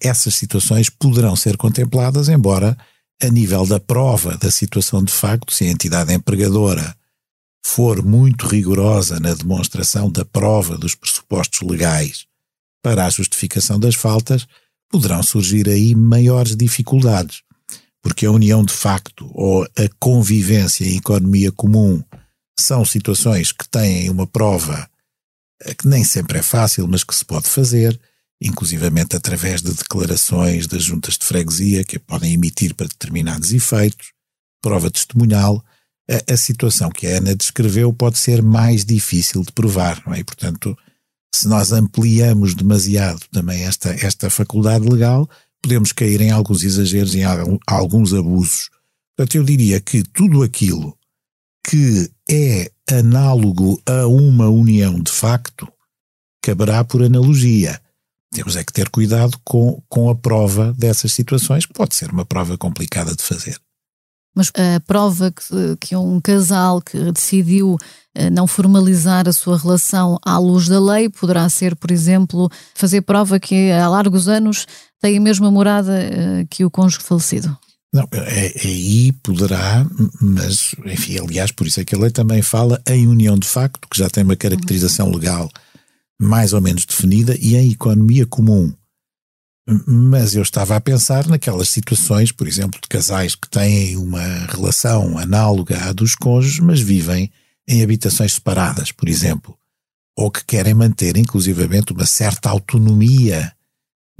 essas 0.00 0.34
situações 0.34 0.90
poderão 0.90 1.34
ser 1.34 1.56
contempladas, 1.56 2.28
embora 2.28 2.76
a 3.22 3.28
nível 3.28 3.66
da 3.66 3.78
prova 3.78 4.36
da 4.36 4.50
situação 4.50 5.02
de 5.02 5.12
facto, 5.12 5.52
se 5.52 5.64
a 5.64 5.70
entidade 5.70 6.12
empregadora 6.12 6.94
for 7.64 8.02
muito 8.04 8.46
rigorosa 8.46 9.20
na 9.20 9.34
demonstração 9.34 10.10
da 10.10 10.24
prova 10.24 10.76
dos 10.78 10.94
pressupostos 10.94 11.60
legais 11.68 12.26
para 12.82 13.06
a 13.06 13.10
justificação 13.10 13.78
das 13.78 13.94
faltas, 13.94 14.46
poderão 14.90 15.22
surgir 15.22 15.68
aí 15.68 15.94
maiores 15.94 16.56
dificuldades, 16.56 17.42
porque 18.02 18.24
a 18.24 18.30
união 18.30 18.64
de 18.64 18.72
facto 18.72 19.30
ou 19.34 19.64
a 19.64 19.88
convivência 19.98 20.84
em 20.84 20.96
economia 20.96 21.52
comum 21.52 22.02
são 22.58 22.84
situações 22.84 23.52
que 23.52 23.68
têm 23.68 24.08
uma 24.10 24.26
prova 24.26 24.88
que 25.78 25.86
nem 25.86 26.02
sempre 26.02 26.38
é 26.38 26.42
fácil, 26.42 26.88
mas 26.88 27.04
que 27.04 27.14
se 27.14 27.24
pode 27.24 27.48
fazer, 27.48 28.00
inclusivamente 28.40 29.16
através 29.16 29.60
de 29.60 29.72
declarações 29.72 30.66
das 30.66 30.82
juntas 30.82 31.18
de 31.18 31.24
freguesia 31.24 31.84
que 31.84 31.98
podem 31.98 32.32
emitir 32.32 32.74
para 32.74 32.88
determinados 32.88 33.52
efeitos, 33.52 34.12
prova 34.62 34.90
testemunhal, 34.90 35.62
a, 36.10 36.32
a, 36.32 36.36
situação 36.36 36.90
que 36.90 37.06
a 37.06 37.18
Ana 37.18 37.36
descreveu 37.36 37.92
pode 37.92 38.18
ser 38.18 38.42
mais 38.42 38.84
difícil 38.84 39.42
de 39.42 39.52
provar, 39.52 40.02
não 40.06 40.14
é? 40.14 40.20
E, 40.20 40.24
portanto, 40.24 40.76
se 41.34 41.46
nós 41.46 41.72
ampliamos 41.72 42.54
demasiado 42.54 43.20
também 43.30 43.62
esta, 43.62 43.90
esta 43.90 44.28
faculdade 44.28 44.88
legal, 44.88 45.28
podemos 45.62 45.92
cair 45.92 46.20
em 46.20 46.30
alguns 46.30 46.64
exageros, 46.64 47.14
em 47.14 47.22
alguns 47.66 48.12
abusos. 48.12 48.70
Portanto, 49.16 49.36
eu 49.36 49.44
diria 49.44 49.80
que 49.80 50.02
tudo 50.02 50.42
aquilo 50.42 50.96
que 51.66 52.10
é 52.28 52.70
análogo 52.90 53.80
a 53.86 54.06
uma 54.06 54.48
união 54.48 54.98
de 55.00 55.12
facto 55.12 55.70
caberá 56.42 56.82
por 56.82 57.02
analogia. 57.02 57.80
Temos 58.32 58.56
é 58.56 58.62
que 58.62 58.72
ter 58.72 58.88
cuidado 58.88 59.38
com, 59.44 59.82
com 59.88 60.08
a 60.08 60.14
prova 60.14 60.72
dessas 60.72 61.12
situações, 61.12 61.66
pode 61.66 61.94
ser 61.94 62.10
uma 62.10 62.24
prova 62.24 62.56
complicada 62.56 63.14
de 63.14 63.22
fazer. 63.22 63.58
Mas 64.34 64.52
a 64.54 64.78
prova 64.80 65.32
que, 65.32 65.76
que 65.80 65.96
um 65.96 66.20
casal 66.20 66.80
que 66.80 67.10
decidiu 67.10 67.76
eh, 68.14 68.30
não 68.30 68.46
formalizar 68.46 69.28
a 69.28 69.32
sua 69.32 69.58
relação 69.58 70.18
à 70.24 70.38
luz 70.38 70.68
da 70.68 70.80
lei 70.80 71.08
poderá 71.08 71.48
ser, 71.48 71.74
por 71.74 71.90
exemplo, 71.90 72.48
fazer 72.74 73.00
prova 73.00 73.40
que 73.40 73.72
há 73.72 73.88
largos 73.88 74.28
anos 74.28 74.66
tem 75.00 75.18
a 75.18 75.20
mesma 75.20 75.50
morada 75.50 75.98
eh, 76.00 76.46
que 76.48 76.64
o 76.64 76.70
cônjuge 76.70 77.02
falecido. 77.02 77.58
Não, 77.92 78.06
é, 78.12 78.52
aí 78.64 79.10
poderá, 79.20 79.84
mas, 80.20 80.76
enfim, 80.86 81.18
aliás, 81.18 81.50
por 81.50 81.66
isso 81.66 81.80
é 81.80 81.84
que 81.84 81.96
a 81.96 81.98
lei 81.98 82.10
também 82.10 82.40
fala 82.40 82.80
em 82.86 83.08
união 83.08 83.36
de 83.36 83.48
facto, 83.48 83.88
que 83.90 83.98
já 83.98 84.08
tem 84.08 84.22
uma 84.22 84.36
caracterização 84.36 85.10
legal 85.10 85.50
mais 86.20 86.52
ou 86.52 86.60
menos 86.60 86.84
definida, 86.84 87.34
e 87.40 87.56
em 87.56 87.70
economia 87.70 88.26
comum. 88.26 88.70
Mas 89.86 90.34
eu 90.34 90.42
estava 90.42 90.76
a 90.76 90.80
pensar 90.80 91.26
naquelas 91.26 91.70
situações, 91.70 92.30
por 92.30 92.46
exemplo, 92.46 92.78
de 92.80 92.88
casais 92.88 93.34
que 93.34 93.48
têm 93.48 93.96
uma 93.96 94.22
relação 94.48 95.16
análoga 95.16 95.84
à 95.84 95.92
dos 95.92 96.14
cônjuges, 96.14 96.58
mas 96.58 96.80
vivem 96.80 97.30
em 97.66 97.82
habitações 97.82 98.34
separadas, 98.34 98.92
por 98.92 99.08
exemplo, 99.08 99.56
ou 100.16 100.30
que 100.30 100.44
querem 100.44 100.74
manter, 100.74 101.16
inclusivamente, 101.16 101.92
uma 101.92 102.04
certa 102.04 102.50
autonomia 102.50 103.52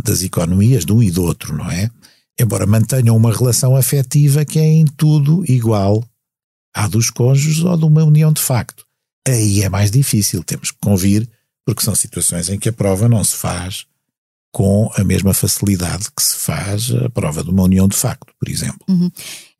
das 0.02 0.22
economias 0.22 0.86
de 0.86 0.92
um 0.92 1.02
e 1.02 1.10
do 1.10 1.22
outro, 1.22 1.54
não 1.54 1.70
é? 1.70 1.90
Embora 2.38 2.64
mantenham 2.64 3.14
uma 3.14 3.36
relação 3.36 3.76
afetiva 3.76 4.44
que 4.44 4.58
é 4.58 4.64
em 4.64 4.86
tudo 4.86 5.44
igual 5.46 6.02
à 6.74 6.86
dos 6.86 7.10
cônjuges 7.10 7.62
ou 7.62 7.76
de 7.76 7.84
uma 7.84 8.04
união 8.04 8.32
de 8.32 8.40
facto. 8.40 8.86
Aí 9.28 9.62
é 9.62 9.68
mais 9.68 9.90
difícil, 9.90 10.42
temos 10.42 10.70
que 10.70 10.78
convir, 10.80 11.28
porque 11.64 11.82
são 11.82 11.94
situações 11.94 12.48
em 12.48 12.58
que 12.58 12.68
a 12.68 12.72
prova 12.72 13.08
não 13.08 13.22
se 13.22 13.36
faz 13.36 13.86
com 14.52 14.90
a 14.96 15.04
mesma 15.04 15.32
facilidade 15.32 16.08
que 16.16 16.22
se 16.22 16.36
faz 16.36 16.90
a 16.92 17.08
prova 17.08 17.44
de 17.44 17.50
uma 17.50 17.62
união 17.62 17.86
de 17.86 17.96
facto, 17.96 18.32
por 18.38 18.48
exemplo. 18.48 18.80
Uhum. 18.88 19.10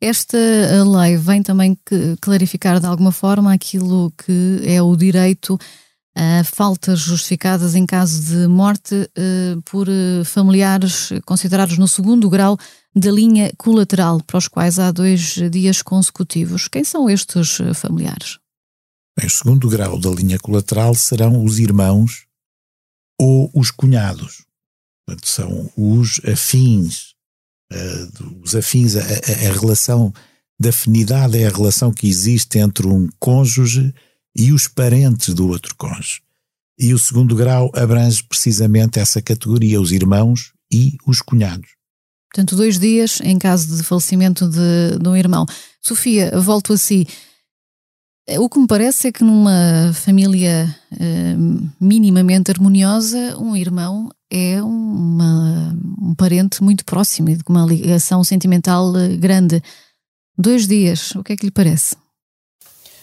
Esta 0.01 0.37
lei 0.83 1.15
vem 1.15 1.41
também 1.41 1.77
clarificar 2.19 2.79
de 2.79 2.85
alguma 2.85 3.11
forma 3.11 3.53
aquilo 3.53 4.11
que 4.17 4.61
é 4.65 4.81
o 4.81 4.95
direito 4.95 5.57
a 6.13 6.43
faltas 6.43 6.99
justificadas 6.99 7.73
em 7.73 7.85
caso 7.85 8.21
de 8.21 8.47
morte 8.47 8.95
uh, 8.95 9.61
por 9.63 9.87
uh, 9.87 10.25
familiares 10.25 11.09
considerados 11.25 11.77
no 11.77 11.87
segundo 11.87 12.29
grau 12.29 12.57
da 12.93 13.09
linha 13.09 13.49
colateral, 13.57 14.21
para 14.21 14.37
os 14.37 14.49
quais 14.49 14.77
há 14.77 14.91
dois 14.91 15.35
dias 15.49 15.81
consecutivos. 15.81 16.67
Quem 16.67 16.83
são 16.83 17.09
estes 17.09 17.61
eh, 17.61 17.73
familiares? 17.73 18.40
Bem, 19.17 19.27
o 19.27 19.29
segundo 19.29 19.69
grau 19.69 19.99
da 19.99 20.09
linha 20.09 20.39
colateral 20.39 20.95
serão 20.95 21.43
os 21.43 21.59
irmãos 21.59 22.25
ou 23.19 23.51
os 23.53 23.69
cunhados. 23.69 24.45
Portanto, 25.05 25.27
são 25.27 25.71
os 25.75 26.21
afins, 26.25 27.13
uh, 27.71 28.41
os 28.41 28.55
afins, 28.55 28.95
a, 28.95 29.01
a, 29.01 29.49
a, 29.49 29.53
relação 29.59 30.13
de 30.59 30.69
afinidade 30.69 31.37
é 31.37 31.47
a 31.47 31.51
relação 31.51 31.91
que 31.91 32.07
existe 32.07 32.59
entre 32.59 32.87
um 32.87 33.09
cônjuge 33.19 33.93
e 34.35 34.53
os 34.53 34.67
parentes 34.67 35.33
do 35.33 35.47
outro 35.49 35.75
cônjuge. 35.75 36.21
E 36.79 36.93
o 36.93 36.99
segundo 36.99 37.35
grau 37.35 37.69
abrange 37.75 38.23
precisamente 38.23 38.99
essa 38.99 39.21
categoria, 39.21 39.81
os 39.81 39.91
irmãos 39.91 40.53
e 40.71 40.97
os 41.05 41.21
cunhados. 41.21 41.69
Portanto, 42.33 42.55
dois 42.55 42.79
dias 42.79 43.19
em 43.21 43.37
caso 43.37 43.75
de 43.75 43.83
falecimento 43.83 44.47
de, 44.47 44.97
de 44.99 45.09
um 45.09 45.17
irmão. 45.17 45.45
Sofia, 45.81 46.31
volto 46.39 46.73
a 46.73 46.77
si. 46.77 47.05
O 48.39 48.49
que 48.49 48.59
me 48.59 48.67
parece 48.67 49.09
é 49.09 49.11
que 49.11 49.23
numa 49.23 49.91
família 49.93 50.73
eh, 50.97 51.35
minimamente 51.79 52.49
harmoniosa, 52.49 53.37
um 53.37 53.55
irmão 53.55 54.09
é 54.31 54.61
uma, 54.61 55.75
um 56.01 56.15
parente 56.15 56.63
muito 56.63 56.85
próximo 56.85 57.29
e 57.29 57.43
com 57.43 57.51
uma 57.51 57.65
ligação 57.65 58.23
sentimental 58.23 58.95
eh, 58.95 59.17
grande. 59.17 59.61
Dois 60.37 60.65
dias, 60.65 61.13
o 61.15 61.23
que 61.23 61.33
é 61.33 61.35
que 61.35 61.45
lhe 61.45 61.51
parece? 61.51 61.95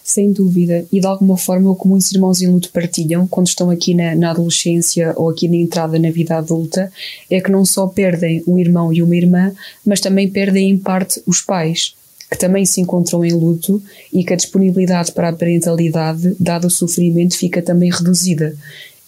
Sem 0.02 0.32
dúvida, 0.32 0.86
e 0.90 1.00
de 1.00 1.06
alguma 1.06 1.36
forma 1.36 1.70
o 1.70 1.76
que 1.76 1.86
muitos 1.86 2.10
irmãos 2.12 2.40
em 2.40 2.46
luto 2.46 2.70
partilham 2.72 3.26
quando 3.26 3.48
estão 3.48 3.68
aqui 3.68 3.92
na, 3.92 4.14
na, 4.14 4.30
adolescência 4.30 5.12
ou 5.16 5.28
aqui 5.28 5.46
na 5.46 5.56
entrada 5.56 5.98
na 5.98 6.10
vida 6.10 6.38
adulta 6.38 6.90
é 7.30 7.38
que 7.38 7.50
não 7.50 7.66
só 7.66 7.86
perdem 7.86 8.42
um 8.46 8.58
irmão 8.58 8.90
e 8.90 9.02
uma 9.02 9.14
irmã, 9.14 9.52
mas 9.84 10.00
também 10.00 10.30
perdem 10.30 10.70
em 10.70 10.78
parte 10.78 11.22
os 11.26 11.42
pais, 11.42 11.94
que 12.30 12.38
também 12.38 12.64
se 12.66 12.80
encontram 12.80 13.24
em 13.24 13.32
luto 13.32 13.82
e 14.12 14.22
que 14.22 14.32
a 14.32 14.36
disponibilidade 14.36 15.12
para 15.12 15.30
a 15.30 15.32
parentalidade, 15.32 16.36
dado 16.38 16.66
o 16.66 16.70
sofrimento, 16.70 17.36
fica 17.36 17.62
também 17.62 17.90
reduzida. 17.90 18.54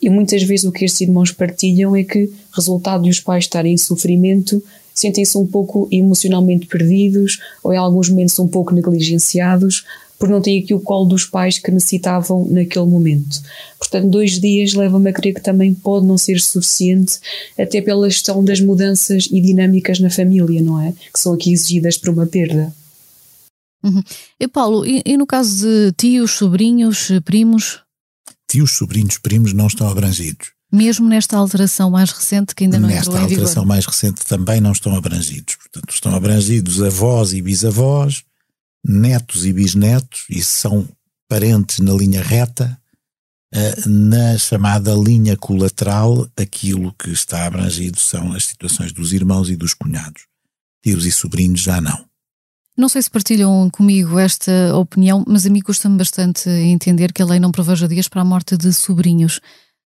E 0.00 0.08
muitas 0.08 0.42
vezes 0.42 0.64
o 0.64 0.72
que 0.72 0.84
estes 0.84 1.02
irmãos 1.02 1.30
partilham 1.30 1.94
é 1.94 2.02
que, 2.02 2.32
resultado 2.52 3.04
de 3.04 3.10
os 3.10 3.20
pais 3.20 3.44
estarem 3.44 3.74
em 3.74 3.76
sofrimento, 3.76 4.62
sentem-se 4.94 5.36
um 5.36 5.46
pouco 5.46 5.86
emocionalmente 5.90 6.66
perdidos 6.66 7.38
ou 7.62 7.72
em 7.72 7.76
alguns 7.76 8.08
momentos 8.08 8.38
um 8.38 8.48
pouco 8.48 8.74
negligenciados 8.74 9.84
por 10.18 10.28
não 10.28 10.42
ter 10.42 10.58
aqui 10.58 10.74
o 10.74 10.80
colo 10.80 11.06
dos 11.06 11.24
pais 11.24 11.58
que 11.58 11.70
necessitavam 11.70 12.46
naquele 12.50 12.84
momento. 12.84 13.40
Portanto, 13.78 14.08
dois 14.08 14.38
dias 14.38 14.74
leva-me 14.74 15.08
a 15.08 15.12
crer 15.14 15.34
que 15.34 15.40
também 15.40 15.72
pode 15.72 16.04
não 16.04 16.18
ser 16.18 16.38
suficiente, 16.40 17.18
até 17.58 17.80
pela 17.80 18.08
gestão 18.08 18.44
das 18.44 18.60
mudanças 18.60 19.28
e 19.30 19.40
dinâmicas 19.40 19.98
na 19.98 20.10
família, 20.10 20.60
não 20.60 20.78
é? 20.78 20.92
Que 20.92 21.18
são 21.18 21.32
aqui 21.32 21.52
exigidas 21.54 21.96
por 21.96 22.10
uma 22.10 22.26
perda. 22.26 22.70
Uhum. 23.82 24.02
E 24.38 24.46
Paulo, 24.48 24.84
e, 24.84 25.02
e 25.06 25.16
no 25.16 25.26
caso 25.26 25.66
de 25.66 25.92
tios, 25.92 26.32
sobrinhos, 26.32 27.08
primos? 27.24 27.80
tios, 28.50 28.72
sobrinhos, 28.72 29.16
primos 29.16 29.52
não 29.52 29.68
estão 29.68 29.88
abrangidos. 29.88 30.48
Mesmo 30.72 31.08
nesta 31.08 31.36
alteração 31.36 31.90
mais 31.90 32.10
recente 32.10 32.54
que 32.54 32.64
ainda 32.64 32.78
não 32.78 32.88
Nesta 32.88 33.10
entrou 33.10 33.16
em 33.16 33.28
vigor? 33.28 33.42
alteração 33.42 33.64
mais 33.64 33.86
recente 33.86 34.24
também 34.24 34.60
não 34.60 34.72
estão 34.72 34.96
abrangidos. 34.96 35.56
Portanto, 35.56 35.92
estão 35.92 36.14
abrangidos 36.14 36.82
avós 36.82 37.32
e 37.32 37.40
bisavós, 37.40 38.24
netos 38.84 39.44
e 39.44 39.52
bisnetos, 39.52 40.24
e 40.28 40.42
são 40.42 40.88
parentes 41.28 41.78
na 41.80 41.92
linha 41.92 42.22
reta, 42.22 42.78
eh, 43.52 43.76
na 43.86 44.38
chamada 44.38 44.94
linha 44.94 45.36
colateral, 45.36 46.28
aquilo 46.36 46.92
que 46.94 47.10
está 47.10 47.46
abrangido 47.46 47.98
são 47.98 48.32
as 48.32 48.46
situações 48.46 48.92
dos 48.92 49.12
irmãos 49.12 49.50
e 49.50 49.56
dos 49.56 49.74
cunhados. 49.74 50.22
Tios 50.82 51.04
e 51.04 51.10
sobrinhos 51.10 51.60
já 51.60 51.80
não. 51.80 52.04
Não 52.80 52.88
sei 52.88 53.02
se 53.02 53.10
partilham 53.10 53.68
comigo 53.68 54.18
esta 54.18 54.74
opinião, 54.74 55.22
mas 55.28 55.44
a 55.44 55.50
mim 55.50 55.60
custa-me 55.60 55.98
bastante 55.98 56.48
entender 56.48 57.12
que 57.12 57.20
a 57.20 57.26
lei 57.26 57.38
não 57.38 57.52
preveja 57.52 57.86
dias 57.86 58.08
para 58.08 58.22
a 58.22 58.24
morte 58.24 58.56
de 58.56 58.72
sobrinhos. 58.72 59.38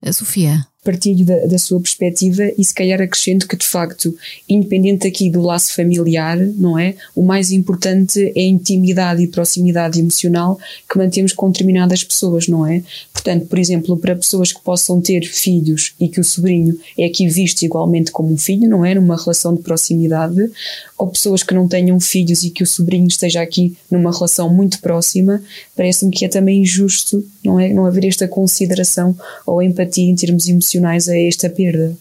A 0.05 0.13
Sofia 0.13 0.67
partilho 0.85 1.25
da, 1.25 1.47
da, 1.47 1.57
sua 1.57 1.81
perspectiva 1.81 2.43
e 2.55 2.63
se 2.63 2.73
calhar 2.73 3.01
acrescento 3.01 3.47
que 3.47 3.57
de 3.57 3.65
facto, 3.65 4.15
independente 4.47 5.07
aqui 5.07 5.31
do 5.31 5.41
laço 5.41 5.73
familiar, 5.73 6.37
não 6.37 6.77
é? 6.77 6.93
O 7.15 7.23
mais 7.23 7.51
importante 7.51 8.31
é 8.35 8.41
a 8.41 8.43
intimidade 8.43 9.23
e 9.23 9.27
proximidade 9.27 9.99
emocional 9.99 10.59
que 10.87 10.97
mantemos 10.97 11.33
com 11.33 11.49
determinadas 11.49 12.03
pessoas, 12.03 12.47
não 12.47 12.67
é? 12.67 12.83
Portanto, 13.11 13.47
por 13.47 13.57
exemplo, 13.57 13.97
para 13.97 14.15
pessoas 14.15 14.53
que 14.53 14.61
possam 14.61 15.01
ter 15.01 15.25
filhos 15.25 15.95
e 15.99 16.07
que 16.07 16.19
o 16.19 16.23
sobrinho 16.23 16.79
é 16.97 17.05
aqui 17.05 17.27
visto 17.27 17.63
igualmente 17.63 18.11
como 18.11 18.31
um 18.31 18.37
filho, 18.37 18.69
não 18.69 18.85
é? 18.85 18.93
Numa 18.93 19.17
relação 19.17 19.55
de 19.55 19.63
proximidade, 19.63 20.51
ou 20.95 21.07
pessoas 21.07 21.41
que 21.41 21.55
não 21.55 21.67
tenham 21.67 21.99
filhos 21.99 22.43
e 22.43 22.51
que 22.51 22.61
o 22.61 22.67
sobrinho 22.67 23.07
esteja 23.07 23.41
aqui 23.41 23.75
numa 23.89 24.11
relação 24.11 24.53
muito 24.53 24.79
próxima, 24.79 25.41
parece-me 25.75 26.11
que 26.11 26.25
é 26.25 26.27
também 26.27 26.61
injusto, 26.61 27.25
não 27.43 27.59
é? 27.59 27.73
Não 27.73 27.87
haver 27.87 28.05
esta 28.05 28.27
consideração 28.27 29.17
ou 29.47 29.63
empatia 29.63 30.07
em 30.07 30.15
termos 30.15 30.47
emocionais 30.47 30.74
proporcionais 30.75 31.07
a 31.07 31.17
esta 31.17 31.49
perda. 31.49 31.95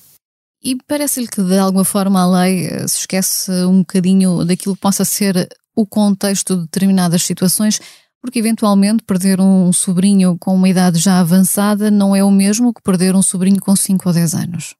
E 0.62 0.76
parece-lhe 0.88 1.28
que 1.28 1.43
de 1.43 1.59
alguma 1.59 1.85
forma 1.85 2.21
a 2.21 2.43
lei 2.43 2.66
eh, 2.66 2.88
se 2.88 3.00
esquece 3.00 3.50
um 3.64 3.81
bocadinho 3.81 4.45
daquilo 4.45 4.75
que 4.75 4.81
possa 4.81 5.04
ser 5.04 5.49
o 5.76 5.87
contexto 5.87 6.57
de 6.57 6.62
determinadas 6.62 7.23
situações, 7.23 7.81
porque 8.21 8.38
eventualmente 8.38 9.02
perder 9.04 9.40
um 9.40 9.73
sobrinho 9.73 10.37
com 10.38 10.54
uma 10.54 10.69
idade 10.69 10.99
já 10.99 11.21
avançada 11.21 11.90
não 11.90 12.16
é 12.16 12.25
o 12.25 12.31
mesmo 12.31 12.73
que 12.73 12.83
perder 12.83 13.14
um 13.14 13.23
sobrinho 13.23 13.61
com 13.61 13.76
5 13.76 14.09
ou 14.09 14.14
10 14.14 14.35
anos. 14.35 14.75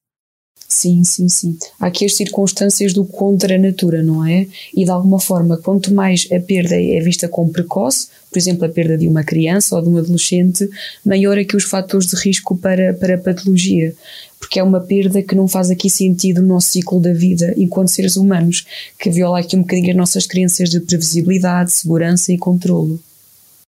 Sim, 0.67 1.05
sim, 1.05 1.29
sim. 1.29 1.59
Há 1.79 1.87
aqui 1.87 2.07
as 2.07 2.17
circunstâncias 2.17 2.95
do 2.95 3.05
contra 3.05 3.55
a 3.55 3.59
natura, 3.59 4.03
não 4.03 4.27
é? 4.27 4.47
E 4.75 4.85
de 4.85 4.91
alguma 4.91 5.21
forma, 5.21 5.59
quanto 5.59 5.93
mais 5.93 6.27
a 6.33 6.41
perda 6.41 6.75
é 6.75 6.99
vista 7.01 7.29
como 7.29 7.53
precoce, 7.53 8.09
por 8.35 8.39
exemplo, 8.39 8.65
a 8.65 8.69
perda 8.69 8.99
de 8.99 9.07
uma 9.07 9.23
criança 9.23 9.77
ou 9.77 9.81
de 9.81 9.89
um 9.89 9.97
adolescente, 9.97 10.69
maior 11.07 11.39
é 11.39 11.45
que 11.45 11.57
os 11.57 11.63
fatores 11.63 12.09
de 12.09 12.17
risco 12.17 12.57
para, 12.57 12.93
para 12.95 13.15
a 13.15 13.19
patologia. 13.19 13.95
Porque 14.41 14.59
é 14.59 14.63
uma 14.63 14.81
perda 14.81 15.23
que 15.23 15.37
não 15.37 15.47
faz 15.47 15.71
aqui 15.71 15.89
sentido 15.89 16.43
no 16.43 16.49
nosso 16.49 16.71
ciclo 16.71 17.01
da 17.01 17.13
vida 17.13 17.55
enquanto 17.57 17.93
seres 17.93 18.17
humanos, 18.17 18.67
que 18.99 19.09
viola 19.09 19.39
aqui 19.39 19.55
um 19.55 19.61
bocadinho 19.61 19.91
as 19.91 19.97
nossas 19.97 20.27
crenças 20.27 20.69
de 20.69 20.81
previsibilidade, 20.81 21.71
segurança 21.71 22.33
e 22.33 22.37
controlo. 22.37 23.01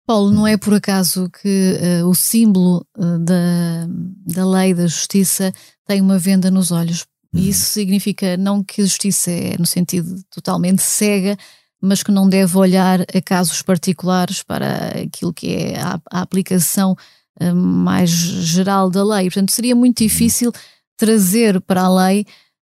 Paulo, 0.07 0.31
não 0.31 0.47
é 0.47 0.57
por 0.57 0.73
acaso 0.73 1.29
que 1.29 1.77
uh, 2.01 2.07
o 2.07 2.15
símbolo 2.15 2.83
uh, 2.97 3.19
da, 3.19 3.87
da 4.25 4.49
lei 4.49 4.73
da 4.73 4.87
justiça 4.87 5.53
tem 5.85 6.01
uma 6.01 6.17
venda 6.17 6.49
nos 6.49 6.71
olhos. 6.71 7.05
E 7.31 7.41
uhum. 7.41 7.43
isso 7.43 7.65
significa 7.65 8.35
não 8.37 8.63
que 8.63 8.81
a 8.81 8.85
justiça 8.85 9.29
é 9.29 9.55
no 9.59 9.67
sentido 9.67 10.19
totalmente 10.31 10.81
cega, 10.81 11.37
mas 11.81 12.03
que 12.03 12.11
não 12.11 12.27
deve 12.27 12.57
olhar 12.57 13.01
a 13.01 13.21
casos 13.21 13.61
particulares 13.61 14.43
para 14.43 15.01
aquilo 15.03 15.33
que 15.33 15.53
é 15.53 15.79
a, 15.79 15.99
a 16.11 16.21
aplicação 16.21 16.95
uh, 17.39 17.55
mais 17.55 18.09
geral 18.09 18.89
da 18.89 19.03
lei. 19.03 19.25
Portanto, 19.25 19.51
seria 19.51 19.75
muito 19.75 20.03
difícil 20.03 20.51
trazer 20.97 21.61
para 21.61 21.83
a 21.83 22.07
lei 22.07 22.25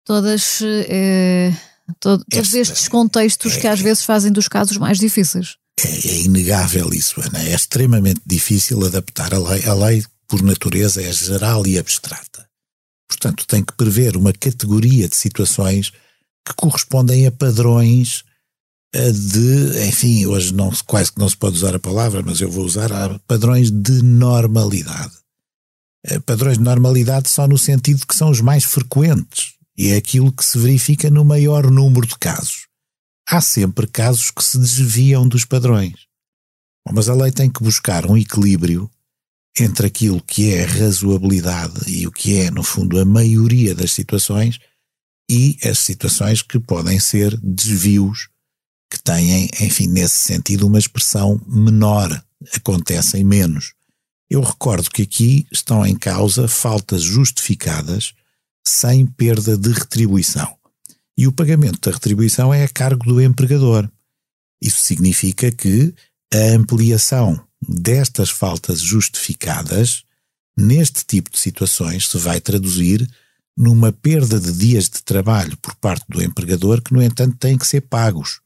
todas, 0.03 0.61
uh, 0.61 1.57
todo, 1.99 2.25
todos 2.29 2.53
estes 2.53 2.87
contextos 2.87 3.53
é, 3.53 3.59
que 3.59 3.67
às 3.67 3.79
vezes 3.79 4.03
fazem 4.03 4.31
dos 4.31 4.47
casos 4.47 4.77
mais 4.77 4.97
difíceis. 4.97 5.57
É, 5.79 6.07
é 6.07 6.21
inegável 6.21 6.89
isso, 6.93 7.21
Ana. 7.21 7.43
É 7.43 7.53
extremamente 7.53 8.21
difícil 8.25 8.83
adaptar 8.85 9.33
a 9.33 9.39
lei. 9.39 9.65
A 9.65 9.73
lei, 9.73 10.03
por 10.27 10.41
natureza, 10.41 11.01
é 11.01 11.11
geral 11.11 11.65
e 11.67 11.77
abstrata. 11.77 12.47
Portanto, 13.07 13.45
tem 13.45 13.63
que 13.63 13.73
prever 13.73 14.17
uma 14.17 14.33
categoria 14.33 15.07
de 15.07 15.15
situações 15.15 15.91
que 16.45 16.53
correspondem 16.55 17.27
a 17.27 17.31
padrões 17.31 18.23
de, 18.93 19.87
enfim, 19.87 20.25
hoje 20.25 20.53
não, 20.53 20.71
quase 20.85 21.11
que 21.11 21.19
não 21.19 21.27
se 21.27 21.35
pode 21.35 21.57
usar 21.57 21.75
a 21.75 21.79
palavra, 21.79 22.23
mas 22.23 22.39
eu 22.39 22.49
vou 22.49 22.63
usar 22.65 22.89
padrões 23.27 23.69
de 23.69 24.01
normalidade. 24.01 25.13
Eh, 26.05 26.19
padrões 26.19 26.57
de 26.57 26.63
normalidade 26.63 27.29
só 27.29 27.47
no 27.47 27.57
sentido 27.57 28.05
que 28.05 28.15
são 28.15 28.29
os 28.29 28.39
mais 28.39 28.63
frequentes 28.63 29.55
e 29.77 29.89
é 29.89 29.97
aquilo 29.97 30.31
que 30.31 30.45
se 30.45 30.57
verifica 30.57 31.09
no 31.09 31.25
maior 31.25 31.69
número 31.69 32.07
de 32.07 32.17
casos. 32.17 32.67
Há 33.27 33.41
sempre 33.41 33.87
casos 33.87 34.31
que 34.31 34.43
se 34.43 34.57
desviam 34.57 35.27
dos 35.27 35.45
padrões. 35.45 36.05
Mas 36.91 37.09
a 37.09 37.15
lei 37.15 37.31
tem 37.31 37.49
que 37.49 37.63
buscar 37.63 38.05
um 38.05 38.15
equilíbrio 38.15 38.89
entre 39.57 39.87
aquilo 39.87 40.21
que 40.21 40.53
é 40.53 40.63
a 40.63 40.67
razoabilidade 40.67 41.89
e 41.89 42.05
o 42.05 42.11
que 42.11 42.37
é, 42.37 42.51
no 42.51 42.61
fundo, 42.61 42.99
a 42.99 43.05
maioria 43.05 43.73
das 43.73 43.91
situações 43.91 44.59
e 45.29 45.57
as 45.63 45.79
situações 45.79 46.41
que 46.41 46.59
podem 46.59 46.99
ser 46.99 47.35
desvios 47.41 48.29
que 48.95 49.03
têm, 49.03 49.49
enfim, 49.59 49.87
nesse 49.87 50.15
sentido, 50.15 50.67
uma 50.67 50.79
expressão 50.79 51.41
menor, 51.45 52.23
acontecem 52.55 53.25
menos. 53.25 53.73
Eu 54.29 54.39
recordo 54.39 54.89
que 54.89 55.01
aqui 55.01 55.45
estão 55.51 55.85
em 55.85 55.97
causa 55.97 56.47
faltas 56.47 57.03
justificadas 57.03 58.13
sem 58.65 59.05
perda 59.05 59.57
de 59.57 59.69
retribuição. 59.69 60.55
E 61.17 61.27
o 61.27 61.33
pagamento 61.33 61.81
da 61.81 61.93
retribuição 61.93 62.53
é 62.53 62.63
a 62.63 62.69
cargo 62.69 63.05
do 63.05 63.21
empregador. 63.21 63.89
Isso 64.61 64.79
significa 64.85 65.51
que 65.51 65.93
a 66.33 66.55
ampliação 66.55 67.45
destas 67.67 68.29
faltas 68.29 68.79
justificadas 68.79 70.03
neste 70.57 71.03
tipo 71.03 71.29
de 71.29 71.37
situações 71.37 72.07
se 72.07 72.17
vai 72.17 72.39
traduzir 72.39 73.05
numa 73.57 73.91
perda 73.91 74.39
de 74.39 74.53
dias 74.53 74.85
de 74.85 75.03
trabalho 75.03 75.57
por 75.57 75.75
parte 75.75 76.05
do 76.07 76.23
empregador 76.23 76.81
que, 76.81 76.93
no 76.93 77.03
entanto, 77.03 77.35
têm 77.37 77.57
que 77.57 77.67
ser 77.67 77.81
pagos 77.81 78.39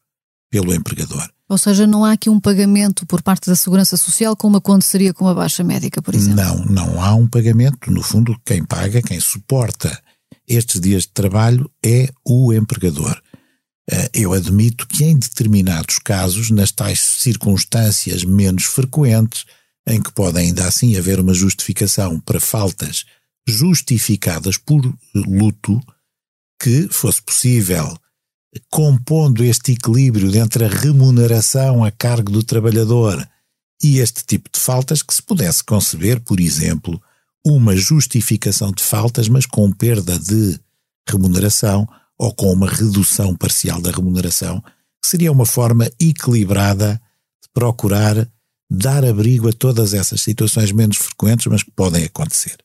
pelo 0.49 0.73
empregador. 0.73 1.29
Ou 1.47 1.57
seja, 1.57 1.87
não 1.87 2.05
há 2.05 2.11
aqui 2.11 2.29
um 2.29 2.39
pagamento 2.39 3.05
por 3.07 3.23
parte 3.23 3.49
da 3.49 3.55
Segurança 3.55 3.97
Social 3.97 4.35
como 4.35 4.57
aconteceria 4.57 5.13
com 5.13 5.27
a 5.27 5.33
baixa 5.33 5.63
médica, 5.63 6.01
por 6.01 6.13
exemplo? 6.13 6.43
Não, 6.43 6.65
não 6.65 7.03
há 7.03 7.15
um 7.15 7.27
pagamento. 7.27 7.91
No 7.91 8.03
fundo, 8.03 8.39
quem 8.45 8.63
paga, 8.63 9.01
quem 9.01 9.19
suporta 9.19 9.99
estes 10.47 10.79
dias 10.79 11.03
de 11.03 11.09
trabalho 11.09 11.69
é 11.83 12.09
o 12.23 12.53
empregador. 12.53 13.19
Eh, 13.91 14.09
eu 14.13 14.33
admito 14.33 14.87
que 14.87 15.03
em 15.03 15.17
determinados 15.17 15.97
casos, 15.97 16.51
nas 16.51 16.71
tais 16.71 16.99
circunstâncias 16.99 18.23
menos 18.23 18.65
frequentes, 18.65 19.45
em 19.87 19.99
que 19.99 20.11
pode 20.11 20.37
ainda 20.37 20.67
assim 20.67 20.95
haver 20.97 21.19
uma 21.19 21.33
justificação 21.33 22.19
para 22.19 22.39
faltas 22.39 23.05
justificadas 23.47 24.57
por 24.57 24.81
luto, 25.15 25.81
que 26.61 26.87
fosse 26.91 27.21
possível 27.23 27.97
compondo 28.69 29.43
este 29.43 29.73
equilíbrio 29.73 30.35
entre 30.35 30.65
a 30.65 30.69
remuneração 30.69 31.83
a 31.83 31.91
cargo 31.91 32.31
do 32.31 32.43
trabalhador 32.43 33.27
e 33.81 33.99
este 33.99 34.25
tipo 34.25 34.49
de 34.51 34.59
faltas 34.59 35.01
que 35.01 35.13
se 35.13 35.21
pudesse 35.21 35.63
conceber, 35.63 36.19
por 36.21 36.39
exemplo, 36.39 37.01
uma 37.45 37.75
justificação 37.75 38.71
de 38.71 38.83
faltas, 38.83 39.29
mas 39.29 39.45
com 39.45 39.71
perda 39.71 40.17
de 40.19 40.59
remuneração 41.07 41.87
ou 42.17 42.33
com 42.33 42.51
uma 42.51 42.69
redução 42.69 43.35
parcial 43.35 43.81
da 43.81 43.91
remuneração, 43.91 44.61
que 45.01 45.09
seria 45.09 45.31
uma 45.31 45.45
forma 45.45 45.89
equilibrada 45.99 47.01
de 47.41 47.49
procurar 47.53 48.27
dar 48.69 49.05
abrigo 49.05 49.47
a 49.49 49.53
todas 49.53 49.93
essas 49.93 50.21
situações 50.21 50.71
menos 50.71 50.97
frequentes, 50.97 51.47
mas 51.47 51.63
que 51.63 51.71
podem 51.71 52.03
acontecer. 52.03 52.57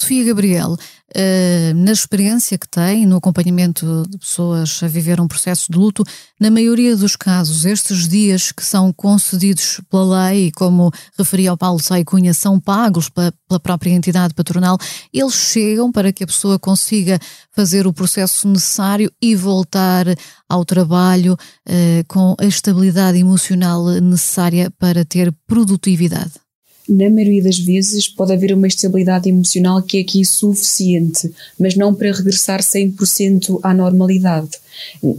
Sofia 0.00 0.24
Gabriel, 0.24 0.72
uh, 0.72 1.74
na 1.74 1.92
experiência 1.92 2.56
que 2.56 2.66
tem 2.66 3.04
no 3.04 3.16
acompanhamento 3.16 4.02
de 4.08 4.16
pessoas 4.16 4.80
a 4.82 4.88
viver 4.88 5.20
um 5.20 5.28
processo 5.28 5.70
de 5.70 5.76
luto, 5.76 6.02
na 6.40 6.50
maioria 6.50 6.96
dos 6.96 7.16
casos, 7.16 7.66
estes 7.66 8.08
dias 8.08 8.50
que 8.50 8.64
são 8.64 8.94
concedidos 8.94 9.78
pela 9.90 10.30
lei, 10.30 10.50
como 10.52 10.90
referia 11.18 11.50
ao 11.50 11.56
Paulo 11.56 11.78
Sai 11.80 12.02
Cunha, 12.02 12.32
são 12.32 12.58
pagos 12.58 13.10
pela, 13.10 13.60
própria 13.62 13.90
entidade 13.90 14.32
patronal, 14.32 14.78
eles 15.12 15.34
chegam 15.34 15.92
para 15.92 16.12
que 16.14 16.24
a 16.24 16.26
pessoa 16.26 16.58
consiga 16.58 17.18
fazer 17.52 17.86
o 17.86 17.92
processo 17.92 18.48
necessário 18.48 19.12
e 19.20 19.36
voltar 19.36 20.06
ao 20.48 20.64
trabalho 20.64 21.34
uh, 21.34 22.04
com 22.08 22.34
a 22.40 22.46
estabilidade 22.46 23.18
emocional 23.18 23.84
necessária 24.00 24.70
para 24.78 25.04
ter 25.04 25.30
produtividade 25.46 26.32
na 26.90 27.08
maioria 27.08 27.42
das 27.42 27.58
vezes 27.58 28.08
pode 28.08 28.32
haver 28.32 28.52
uma 28.52 28.66
estabilidade 28.66 29.28
emocional 29.28 29.80
que 29.82 29.98
é 29.98 30.00
aqui 30.00 30.24
suficiente, 30.24 31.32
mas 31.58 31.76
não 31.76 31.94
para 31.94 32.12
regressar 32.12 32.60
100% 32.60 33.60
à 33.62 33.72
normalidade. 33.72 34.50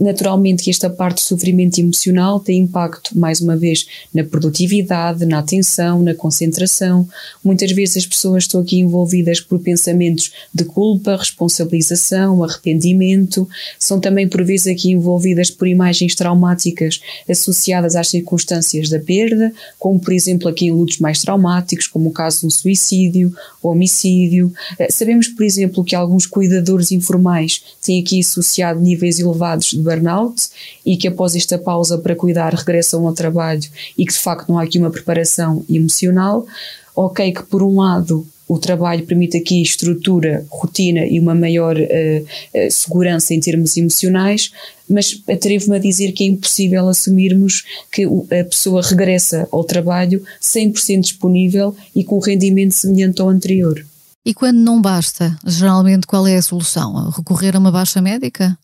Naturalmente 0.00 0.62
que 0.62 0.70
esta 0.70 0.88
parte 0.88 1.16
do 1.16 1.20
sofrimento 1.20 1.78
emocional 1.78 2.40
tem 2.40 2.60
impacto, 2.60 3.18
mais 3.18 3.40
uma 3.40 3.56
vez, 3.56 3.86
na 4.12 4.24
produtividade, 4.24 5.24
na 5.24 5.38
atenção, 5.38 6.02
na 6.02 6.14
concentração. 6.14 7.08
Muitas 7.42 7.72
vezes 7.72 7.98
as 7.98 8.06
pessoas 8.06 8.44
estão 8.44 8.60
aqui 8.60 8.78
envolvidas 8.78 9.40
por 9.40 9.58
pensamentos 9.58 10.32
de 10.52 10.64
culpa, 10.64 11.16
responsabilização, 11.16 12.42
arrependimento. 12.42 13.48
São 13.78 14.00
também, 14.00 14.28
por 14.28 14.44
vezes, 14.44 14.66
aqui 14.66 14.90
envolvidas 14.90 15.50
por 15.50 15.68
imagens 15.68 16.14
traumáticas 16.14 17.00
associadas 17.28 17.96
às 17.96 18.08
circunstâncias 18.08 18.88
da 18.88 18.98
perda, 18.98 19.52
como, 19.78 19.98
por 19.98 20.12
exemplo, 20.12 20.48
aqui 20.48 20.66
em 20.66 20.72
lutos 20.72 20.98
mais 20.98 21.20
traumáticos, 21.20 21.86
como 21.86 22.10
o 22.10 22.12
caso 22.12 22.40
de 22.40 22.46
um 22.46 22.50
suicídio, 22.50 23.34
homicídio. 23.62 24.52
Eh, 24.78 24.90
sabemos, 24.90 25.28
por 25.28 25.44
exemplo, 25.44 25.84
que 25.84 25.94
alguns 25.94 26.26
cuidadores 26.26 26.90
informais 26.90 27.62
têm 27.84 28.00
aqui 28.00 28.20
associado 28.20 28.80
níveis 28.80 29.18
elevados 29.18 29.51
de 29.56 29.78
burnout 29.78 30.48
e 30.84 30.96
que 30.96 31.08
após 31.08 31.34
esta 31.34 31.58
pausa 31.58 31.98
para 31.98 32.16
cuidar 32.16 32.54
regressam 32.54 33.06
ao 33.06 33.14
trabalho 33.14 33.62
e 33.96 34.04
que 34.04 34.12
de 34.12 34.18
facto 34.18 34.48
não 34.48 34.58
há 34.58 34.62
aqui 34.62 34.78
uma 34.78 34.90
preparação 34.90 35.64
emocional. 35.68 36.46
Ok, 36.94 37.32
que 37.32 37.42
por 37.44 37.62
um 37.62 37.80
lado 37.80 38.26
o 38.52 38.58
trabalho 38.58 39.06
permite 39.06 39.38
aqui 39.38 39.62
estrutura, 39.62 40.44
rotina 40.50 41.06
e 41.06 41.18
uma 41.18 41.34
maior 41.34 41.74
uh, 41.74 42.70
segurança 42.70 43.32
em 43.32 43.40
termos 43.40 43.76
emocionais, 43.78 44.52
mas 44.88 45.22
atrevo-me 45.26 45.76
a 45.76 45.80
dizer 45.80 46.12
que 46.12 46.24
é 46.24 46.26
impossível 46.26 46.86
assumirmos 46.86 47.64
que 47.90 48.04
a 48.04 48.44
pessoa 48.44 48.82
regressa 48.82 49.48
ao 49.50 49.64
trabalho 49.64 50.22
100% 50.40 51.00
disponível 51.00 51.74
e 51.96 52.04
com 52.04 52.18
rendimento 52.18 52.72
semelhante 52.72 53.22
ao 53.22 53.30
anterior. 53.30 53.82
E 54.24 54.34
quando 54.34 54.58
não 54.58 54.80
basta, 54.80 55.36
geralmente 55.46 56.06
qual 56.06 56.26
é 56.26 56.36
a 56.36 56.42
solução? 56.42 57.10
Recorrer 57.10 57.56
a 57.56 57.58
uma 57.58 57.72
baixa 57.72 58.02
médica? 58.02 58.56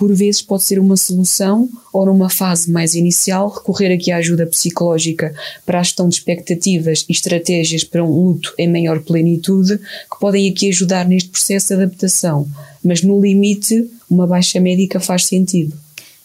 Por 0.00 0.14
vezes 0.14 0.40
pode 0.40 0.62
ser 0.62 0.78
uma 0.78 0.96
solução 0.96 1.68
ou 1.92 2.06
numa 2.06 2.30
fase 2.30 2.70
mais 2.70 2.94
inicial 2.94 3.50
recorrer 3.50 3.92
aqui 3.92 4.10
à 4.10 4.16
ajuda 4.16 4.46
psicológica 4.46 5.34
para 5.66 5.78
a 5.78 5.82
gestão 5.82 6.08
de 6.08 6.14
expectativas 6.14 7.04
e 7.06 7.12
estratégias 7.12 7.84
para 7.84 8.02
um 8.02 8.08
luto 8.08 8.54
em 8.56 8.66
maior 8.66 9.00
plenitude 9.00 9.76
que 9.76 10.18
podem 10.18 10.50
aqui 10.50 10.70
ajudar 10.70 11.06
neste 11.06 11.28
processo 11.28 11.68
de 11.68 11.74
adaptação, 11.74 12.48
mas 12.82 13.02
no 13.02 13.20
limite 13.20 13.90
uma 14.08 14.26
baixa 14.26 14.58
médica 14.58 14.98
faz 14.98 15.26
sentido. 15.26 15.76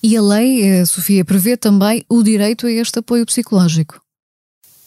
E 0.02 0.16
a 0.16 0.22
lei, 0.22 0.64
eh, 0.64 0.86
Sofia, 0.86 1.26
prevê 1.26 1.58
também 1.58 2.06
o 2.08 2.24
direito 2.24 2.68
a 2.68 2.72
este 2.72 3.00
apoio 3.00 3.26
psicológico. 3.26 4.05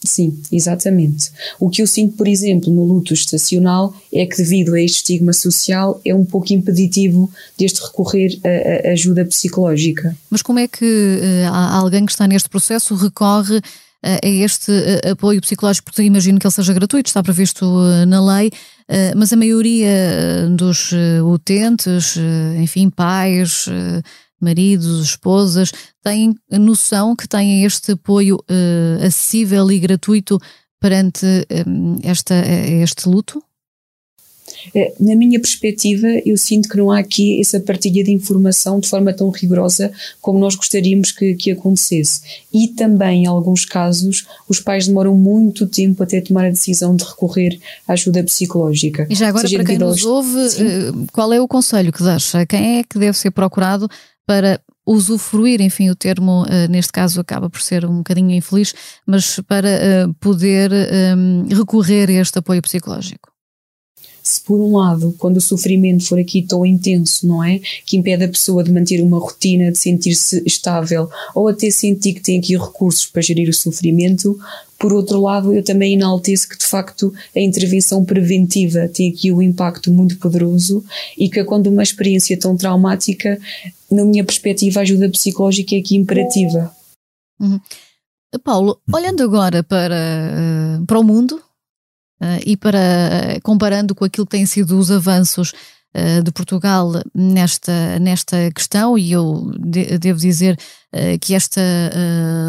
Sim, 0.04 0.40
exatamente. 0.52 1.30
O 1.58 1.68
que 1.68 1.82
eu 1.82 1.86
sinto, 1.86 2.16
por 2.16 2.28
exemplo, 2.28 2.72
no 2.72 2.84
luto 2.84 3.12
estacional 3.12 3.92
é 4.12 4.24
que, 4.26 4.36
devido 4.36 4.74
a 4.74 4.80
este 4.80 4.98
estigma 4.98 5.32
social, 5.32 6.00
é 6.04 6.14
um 6.14 6.24
pouco 6.24 6.52
impeditivo 6.52 7.30
deste 7.58 7.82
recorrer 7.82 8.38
a 8.84 8.92
ajuda 8.92 9.24
psicológica. 9.24 10.16
Mas 10.30 10.40
como 10.40 10.60
é 10.60 10.68
que 10.68 10.84
uh, 10.84 11.52
alguém 11.52 12.06
que 12.06 12.12
está 12.12 12.28
neste 12.28 12.48
processo 12.48 12.94
recorre 12.94 13.56
uh, 13.56 13.62
a 14.22 14.28
este 14.28 14.70
uh, 14.70 15.10
apoio 15.10 15.40
psicológico? 15.40 15.86
Porque 15.86 16.02
imagino 16.02 16.38
que 16.38 16.46
ele 16.46 16.54
seja 16.54 16.72
gratuito, 16.72 17.08
está 17.08 17.22
previsto 17.22 17.64
na 18.06 18.24
lei, 18.24 18.52
mas 19.16 19.32
a 19.32 19.36
maioria 19.36 20.48
dos 20.56 20.92
utentes, 21.22 22.16
enfim, 22.58 22.88
pais 22.88 23.66
maridos, 24.40 25.04
esposas, 25.04 25.72
têm 26.02 26.34
noção 26.50 27.14
que 27.16 27.28
têm 27.28 27.64
este 27.64 27.92
apoio 27.92 28.36
uh, 28.36 29.04
acessível 29.04 29.70
e 29.70 29.78
gratuito 29.78 30.38
perante 30.80 31.26
um, 31.66 31.98
esta, 32.02 32.34
este 32.34 33.08
luto? 33.08 33.42
Eh, 34.74 34.94
na 35.00 35.14
minha 35.14 35.40
perspectiva, 35.40 36.06
eu 36.24 36.36
sinto 36.36 36.68
que 36.68 36.76
não 36.76 36.90
há 36.90 36.98
aqui 36.98 37.40
essa 37.40 37.60
partilha 37.60 38.02
de 38.04 38.12
informação 38.12 38.80
de 38.80 38.88
forma 38.88 39.12
tão 39.12 39.30
rigorosa 39.30 39.92
como 40.20 40.38
nós 40.38 40.54
gostaríamos 40.54 41.12
que, 41.12 41.34
que 41.34 41.50
acontecesse. 41.50 42.20
E 42.52 42.68
também, 42.68 43.24
em 43.24 43.26
alguns 43.26 43.64
casos, 43.64 44.26
os 44.48 44.60
pais 44.60 44.86
demoram 44.86 45.14
muito 45.16 45.66
tempo 45.66 46.02
até 46.02 46.20
tomar 46.20 46.46
a 46.46 46.50
decisão 46.50 46.94
de 46.94 47.04
recorrer 47.04 47.58
à 47.86 47.92
ajuda 47.92 48.22
psicológica. 48.22 49.06
E 49.08 49.14
já 49.14 49.28
agora, 49.28 49.48
para 49.48 49.64
quem 49.64 49.78
nos 49.78 50.04
ouve, 50.04 50.50
Sim. 50.50 50.66
Eh, 50.66 50.92
qual 51.12 51.32
é 51.32 51.40
o 51.40 51.48
conselho 51.48 51.92
que 51.92 52.02
dás? 52.02 52.32
Quem 52.48 52.78
é 52.78 52.82
que 52.82 52.98
deve 52.98 53.16
ser 53.16 53.30
procurado 53.30 53.88
para 54.26 54.60
usufruir, 54.86 55.60
enfim, 55.60 55.90
o 55.90 55.94
termo 55.94 56.44
uh, 56.44 56.70
neste 56.70 56.92
caso 56.92 57.20
acaba 57.20 57.50
por 57.50 57.60
ser 57.60 57.84
um 57.84 57.98
bocadinho 57.98 58.30
infeliz, 58.30 58.74
mas 59.06 59.38
para 59.40 59.68
poder 60.18 60.70
um, 61.16 61.46
recorrer 61.48 62.08
a 62.08 62.22
este 62.22 62.38
apoio 62.38 62.62
psicológico? 62.62 63.37
Se 64.22 64.40
por 64.40 64.60
um 64.60 64.76
lado, 64.76 65.14
quando 65.18 65.38
o 65.38 65.40
sofrimento 65.40 66.04
for 66.04 66.18
aqui 66.18 66.42
tão 66.42 66.64
intenso, 66.64 67.26
não 67.26 67.42
é? 67.42 67.60
Que 67.84 67.96
impede 67.96 68.24
a 68.24 68.28
pessoa 68.28 68.62
de 68.62 68.72
manter 68.72 69.00
uma 69.00 69.18
rotina, 69.18 69.72
de 69.72 69.78
sentir-se 69.78 70.42
estável 70.46 71.08
ou 71.34 71.48
até 71.48 71.70
sentir 71.70 72.14
que 72.14 72.20
tem 72.20 72.38
aqui 72.38 72.56
recursos 72.56 73.06
para 73.06 73.22
gerir 73.22 73.48
o 73.48 73.54
sofrimento, 73.54 74.38
por 74.78 74.92
outro 74.92 75.20
lado, 75.20 75.52
eu 75.52 75.62
também 75.62 75.94
enalteço 75.94 76.48
que 76.48 76.56
de 76.56 76.64
facto 76.64 77.12
a 77.34 77.40
intervenção 77.40 78.04
preventiva 78.04 78.88
tem 78.88 79.10
aqui 79.10 79.32
um 79.32 79.42
impacto 79.42 79.90
muito 79.90 80.16
poderoso 80.18 80.84
e 81.16 81.28
que 81.28 81.42
quando 81.42 81.66
uma 81.66 81.82
experiência 81.82 82.38
tão 82.38 82.56
traumática, 82.56 83.40
na 83.90 84.04
minha 84.04 84.24
perspectiva, 84.24 84.78
a 84.78 84.82
ajuda 84.82 85.10
psicológica 85.10 85.74
é 85.74 85.80
aqui 85.80 85.96
imperativa. 85.96 86.70
Uhum. 87.40 87.58
Paulo, 88.44 88.80
olhando 88.92 89.22
agora 89.22 89.64
para, 89.64 89.96
eh, 89.96 90.84
para 90.86 91.00
o 91.00 91.04
mundo, 91.04 91.42
e 92.44 92.56
para 92.56 93.38
comparando 93.42 93.94
com 93.94 94.04
aquilo 94.04 94.26
que 94.26 94.36
têm 94.36 94.46
sido 94.46 94.78
os 94.78 94.90
avanços 94.90 95.52
uh, 95.94 96.22
de 96.22 96.32
Portugal 96.32 96.92
nesta, 97.14 97.98
nesta 97.98 98.50
questão, 98.52 98.98
e 98.98 99.12
eu 99.12 99.52
de, 99.58 99.98
devo 99.98 100.18
dizer 100.18 100.58
que 101.20 101.34
esta 101.34 101.60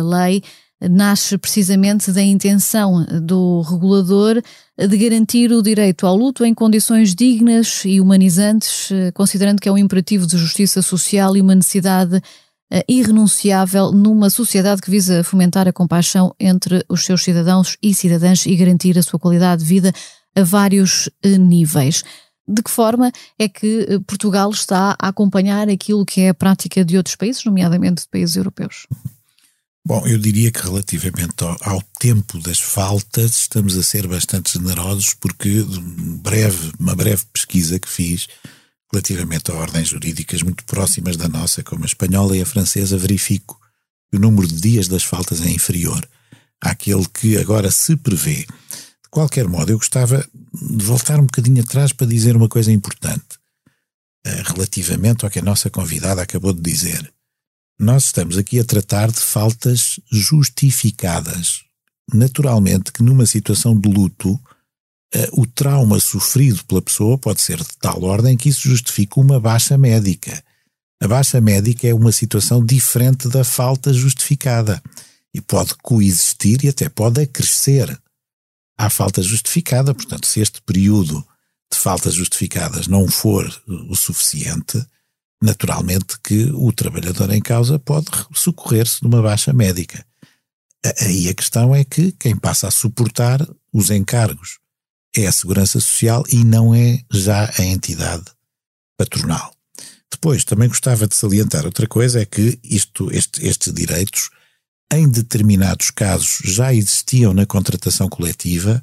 lei 0.09 0.41
nasce 0.81 1.37
precisamente 1.37 2.09
da 2.09 2.21
intenção 2.21 3.05
do 3.21 3.59
regulador 3.61 4.41
de 4.77 4.97
garantir 4.97 5.51
o 5.51 5.61
direito 5.61 6.07
ao 6.07 6.15
luto 6.15 6.45
em 6.45 6.53
condições 6.53 7.13
dignas 7.13 7.83
e 7.83 7.99
humanizantes, 7.99 8.89
considerando 9.13 9.59
que 9.59 9.67
é 9.67 9.71
um 9.71 9.77
imperativo 9.77 10.25
de 10.25 10.37
justiça 10.37 10.81
social 10.81 11.35
e 11.35 11.41
uma 11.41 11.53
necessidade 11.53 12.21
irrenunciável 12.87 13.91
numa 13.91 14.29
sociedade 14.29 14.81
que 14.81 14.91
visa 14.91 15.23
fomentar 15.23 15.67
a 15.67 15.73
compaixão 15.73 16.35
entre 16.39 16.83
os 16.87 17.03
seus 17.03 17.23
cidadãos 17.23 17.77
e 17.81 17.93
cidadãs 17.93 18.45
e 18.45 18.55
garantir 18.55 18.97
a 18.97 19.03
sua 19.03 19.19
qualidade 19.19 19.63
de 19.63 19.67
vida 19.67 19.91
a 20.35 20.43
vários 20.43 21.07
uh, 21.25 21.37
níveis. 21.37 22.03
De 22.47 22.63
que 22.63 22.71
forma 22.71 23.11
é 23.37 23.47
que 23.47 23.85
eh, 23.87 23.99
Portugal 24.07 24.49
está 24.49 24.95
a 24.99 25.09
acompanhar 25.09 25.69
aquilo 25.69 26.03
que 26.03 26.21
é 26.21 26.29
a 26.29 26.33
prática 26.33 26.83
de 26.83 26.97
outros 26.97 27.15
países, 27.15 27.45
nomeadamente 27.45 28.01
de 28.01 28.09
países 28.09 28.35
europeus? 28.35 28.87
Bom, 29.85 30.05
eu 30.07 30.17
diria 30.17 30.51
que 30.51 30.63
relativamente 30.63 31.43
ao, 31.43 31.55
ao, 31.61 31.81
tempo 31.99 32.39
das 32.39 32.59
faltas 32.59 33.41
estamos 33.41 33.77
a 33.77 33.83
ser 33.83 34.07
bastante 34.07 34.53
generosos 34.53 35.13
porque 35.13 35.63
breve, 36.23 36.71
uma 36.79 36.95
breve 36.95 37.23
pesquisa 37.31 37.77
que 37.77 37.87
fiz 37.87 38.27
Relativamente 38.91 39.51
a 39.51 39.55
ordens 39.55 39.89
jurídicas 39.89 40.41
muito 40.41 40.63
próximas 40.65 41.15
da 41.15 41.27
nossa, 41.27 41.63
como 41.63 41.83
a 41.83 41.85
espanhola 41.85 42.35
e 42.35 42.41
a 42.41 42.45
francesa, 42.45 42.97
verifico 42.97 43.59
que 44.09 44.17
o 44.17 44.19
número 44.19 44.47
de 44.47 44.59
dias 44.59 44.87
das 44.87 45.03
faltas 45.03 45.41
é 45.41 45.49
inferior 45.49 46.07
àquele 46.61 47.07
que 47.07 47.37
agora 47.37 47.71
se 47.71 47.95
prevê. 47.95 48.45
De 48.45 49.09
qualquer 49.09 49.47
modo, 49.47 49.71
eu 49.71 49.77
gostava 49.77 50.27
de 50.53 50.83
voltar 50.83 51.19
um 51.19 51.25
bocadinho 51.25 51.61
atrás 51.61 51.93
para 51.93 52.07
dizer 52.07 52.35
uma 52.35 52.49
coisa 52.49 52.71
importante 52.71 53.39
eh, 54.25 54.43
relativamente 54.45 55.23
ao 55.23 55.31
que 55.31 55.39
a 55.39 55.43
nossa 55.43 55.69
convidada 55.69 56.21
acabou 56.21 56.53
de 56.53 56.61
dizer. 56.61 57.11
Nós 57.79 58.05
estamos 58.05 58.37
aqui 58.37 58.59
a 58.59 58.65
tratar 58.65 59.09
de 59.09 59.19
faltas 59.19 59.99
justificadas. 60.11 61.61
Naturalmente 62.13 62.91
que 62.91 63.01
numa 63.01 63.25
situação 63.25 63.79
de 63.79 63.87
luto, 63.87 64.39
o 65.33 65.45
trauma 65.45 65.99
sofrido 65.99 66.63
pela 66.65 66.81
pessoa 66.81 67.17
pode 67.17 67.41
ser 67.41 67.57
de 67.57 67.77
tal 67.79 68.03
ordem 68.03 68.37
que 68.37 68.49
isso 68.49 68.67
justifica 68.67 69.19
uma 69.19 69.39
baixa 69.39 69.77
médica. 69.77 70.43
A 71.01 71.07
baixa 71.07 71.41
médica 71.41 71.87
é 71.87 71.93
uma 71.93 72.11
situação 72.11 72.63
diferente 72.63 73.27
da 73.27 73.43
falta 73.43 73.91
justificada 73.91 74.81
e 75.33 75.41
pode 75.41 75.73
coexistir 75.81 76.63
e 76.63 76.69
até 76.69 76.89
pode 76.89 77.21
acrescer 77.21 77.99
à 78.77 78.89
falta 78.89 79.21
justificada. 79.21 79.95
Portanto, 79.95 80.27
se 80.27 80.41
este 80.41 80.61
período 80.61 81.25
de 81.71 81.77
faltas 81.77 82.13
justificadas 82.13 82.87
não 82.87 83.07
for 83.07 83.49
o 83.67 83.95
suficiente, 83.95 84.83
naturalmente 85.41 86.19
que 86.23 86.51
o 86.53 86.71
trabalhador 86.71 87.31
em 87.31 87.41
causa 87.41 87.79
pode 87.79 88.07
socorrer-se 88.33 89.01
de 89.01 89.07
uma 89.07 89.21
baixa 89.21 89.53
médica. 89.53 90.05
Aí 91.01 91.29
a 91.29 91.33
questão 91.33 91.73
é 91.73 91.83
que 91.83 92.11
quem 92.13 92.35
passa 92.35 92.67
a 92.67 92.71
suportar 92.71 93.47
os 93.71 93.89
encargos 93.89 94.59
é 95.15 95.27
a 95.27 95.31
Segurança 95.31 95.79
Social 95.79 96.23
e 96.29 96.43
não 96.43 96.73
é 96.73 97.03
já 97.11 97.51
a 97.57 97.63
entidade 97.63 98.25
patronal. 98.97 99.53
Depois, 100.11 100.43
também 100.43 100.67
gostava 100.67 101.07
de 101.07 101.15
salientar 101.15 101.65
outra 101.65 101.87
coisa, 101.87 102.21
é 102.21 102.25
que 102.25 102.59
isto, 102.63 103.09
este, 103.11 103.45
estes 103.45 103.73
direitos, 103.73 104.29
em 104.91 105.07
determinados 105.07 105.91
casos, 105.91 106.39
já 106.43 106.73
existiam 106.73 107.33
na 107.33 107.45
contratação 107.45 108.09
coletiva 108.09 108.81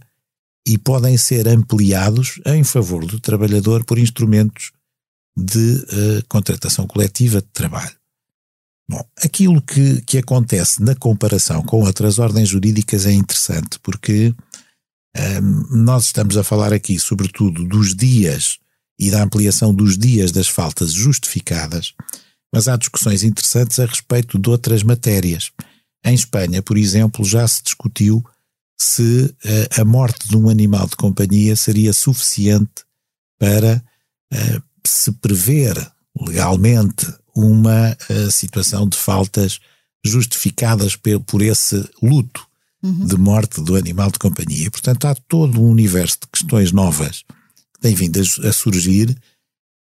e 0.67 0.79
podem 0.79 1.17
ser 1.17 1.47
ampliados 1.47 2.41
em 2.47 2.65
favor 2.65 3.05
do 3.05 3.21
trabalhador 3.21 3.85
por 3.85 3.99
instrumentos 3.99 4.73
de 5.37 5.59
uh, 5.59 6.27
contratação 6.29 6.87
coletiva 6.87 7.41
de 7.41 7.49
trabalho. 7.49 7.95
Bom, 8.89 9.05
aquilo 9.23 9.61
que, 9.61 10.01
que 10.03 10.19
acontece 10.19 10.81
na 10.81 10.95
comparação 10.95 11.63
com 11.63 11.83
outras 11.83 12.19
ordens 12.19 12.49
jurídicas 12.49 13.05
é 13.05 13.13
interessante, 13.13 13.79
porque 13.81 14.33
nós 15.71 16.07
estamos 16.07 16.37
a 16.37 16.45
falar 16.45 16.73
aqui, 16.73 16.99
sobretudo, 16.99 17.65
dos 17.65 17.95
dias 17.95 18.59
e 18.99 19.11
da 19.11 19.23
ampliação 19.23 19.75
dos 19.75 19.97
dias 19.97 20.33
das 20.33 20.49
faltas 20.49 20.93
justificadas, 20.93 21.95
mas 22.53 22.69
há 22.69 22.77
discussões 22.77 23.23
interessantes 23.23 23.79
a 23.79 23.87
respeito 23.87 24.39
de 24.39 24.49
outras 24.49 24.83
matérias. 24.83 25.51
Em 26.05 26.15
Espanha, 26.15 26.63
por 26.63 26.77
exemplo, 26.77 27.25
já 27.25 27.47
se 27.47 27.63
discutiu 27.63 28.25
se 28.79 29.35
uh, 29.45 29.81
a 29.81 29.85
morte 29.85 30.29
de 30.29 30.37
um 30.37 30.49
animal 30.49 30.87
de 30.87 30.97
companhia 30.97 31.57
seria 31.57 31.93
suficiente 31.93 32.85
para 33.39 33.83
uh, 34.33 34.63
se 34.87 35.11
prever 35.13 35.75
legalmente 36.19 37.07
uma 37.35 37.97
uh, 38.09 38.31
situação 38.31 38.89
de 38.89 38.97
faltas 38.97 39.59
justificadas 40.05 40.97
por 41.27 41.43
esse 41.43 41.85
luto 42.03 42.46
uhum. 42.87 43.07
de 43.07 43.17
morte 43.17 43.61
do 43.61 43.77
animal 43.77 44.11
de 44.11 44.19
companhia. 44.19 44.71
Portanto, 44.71 45.07
há 45.07 45.15
todo 45.15 45.61
um 45.61 45.69
universo 45.69 46.19
de 46.23 46.29
questões 46.29 46.73
novas 46.73 47.25
que 47.75 47.81
têm 47.81 47.95
vindo 47.95 48.21
a, 48.21 48.49
a 48.49 48.53
surgir 48.53 49.17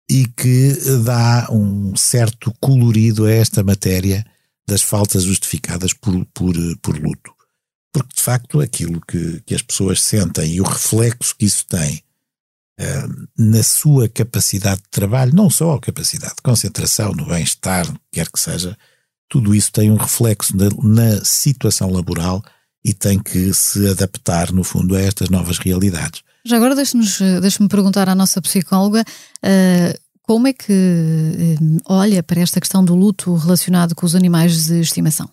e 0.09 0.27
que 0.27 0.73
dá 1.03 1.47
um 1.49 1.95
certo 1.95 2.53
colorido 2.59 3.25
a 3.25 3.31
esta 3.31 3.63
matéria 3.63 4.25
das 4.67 4.81
faltas 4.81 5.23
justificadas 5.23 5.93
por, 5.93 6.25
por, 6.33 6.53
por 6.81 6.97
luto. 6.97 7.33
Porque, 7.93 8.15
de 8.15 8.21
facto, 8.21 8.61
aquilo 8.61 9.01
que, 9.01 9.41
que 9.45 9.55
as 9.55 9.61
pessoas 9.61 10.01
sentem 10.01 10.53
e 10.53 10.61
o 10.61 10.65
reflexo 10.65 11.35
que 11.37 11.45
isso 11.45 11.65
tem 11.65 12.03
uh, 12.79 13.27
na 13.37 13.63
sua 13.63 14.07
capacidade 14.07 14.81
de 14.81 14.89
trabalho, 14.89 15.35
não 15.35 15.49
só 15.49 15.73
a 15.73 15.81
capacidade 15.81 16.35
de 16.35 16.41
concentração, 16.41 17.13
no 17.13 17.25
bem-estar, 17.25 17.85
quer 18.11 18.29
que 18.29 18.39
seja, 18.39 18.77
tudo 19.29 19.55
isso 19.55 19.71
tem 19.71 19.89
um 19.89 19.95
reflexo 19.95 20.55
na, 20.55 20.69
na 20.83 21.23
situação 21.23 21.89
laboral 21.89 22.43
e 22.83 22.93
tem 22.93 23.19
que 23.19 23.53
se 23.53 23.87
adaptar, 23.89 24.51
no 24.51 24.63
fundo, 24.63 24.95
a 24.95 25.01
estas 25.01 25.29
novas 25.29 25.57
realidades. 25.57 26.21
Já 26.43 26.57
agora 26.57 26.75
deixe-me 26.75 27.05
deixe 27.39 27.67
perguntar 27.67 28.09
à 28.09 28.15
nossa 28.15 28.41
psicóloga 28.41 29.01
uh, 29.03 29.99
como 30.23 30.47
é 30.47 30.53
que 30.53 30.71
uh, 30.71 31.81
olha 31.85 32.23
para 32.23 32.41
esta 32.41 32.59
questão 32.59 32.83
do 32.83 32.95
luto 32.95 33.35
relacionado 33.35 33.93
com 33.93 34.05
os 34.05 34.15
animais 34.15 34.65
de 34.65 34.79
estimação? 34.79 35.29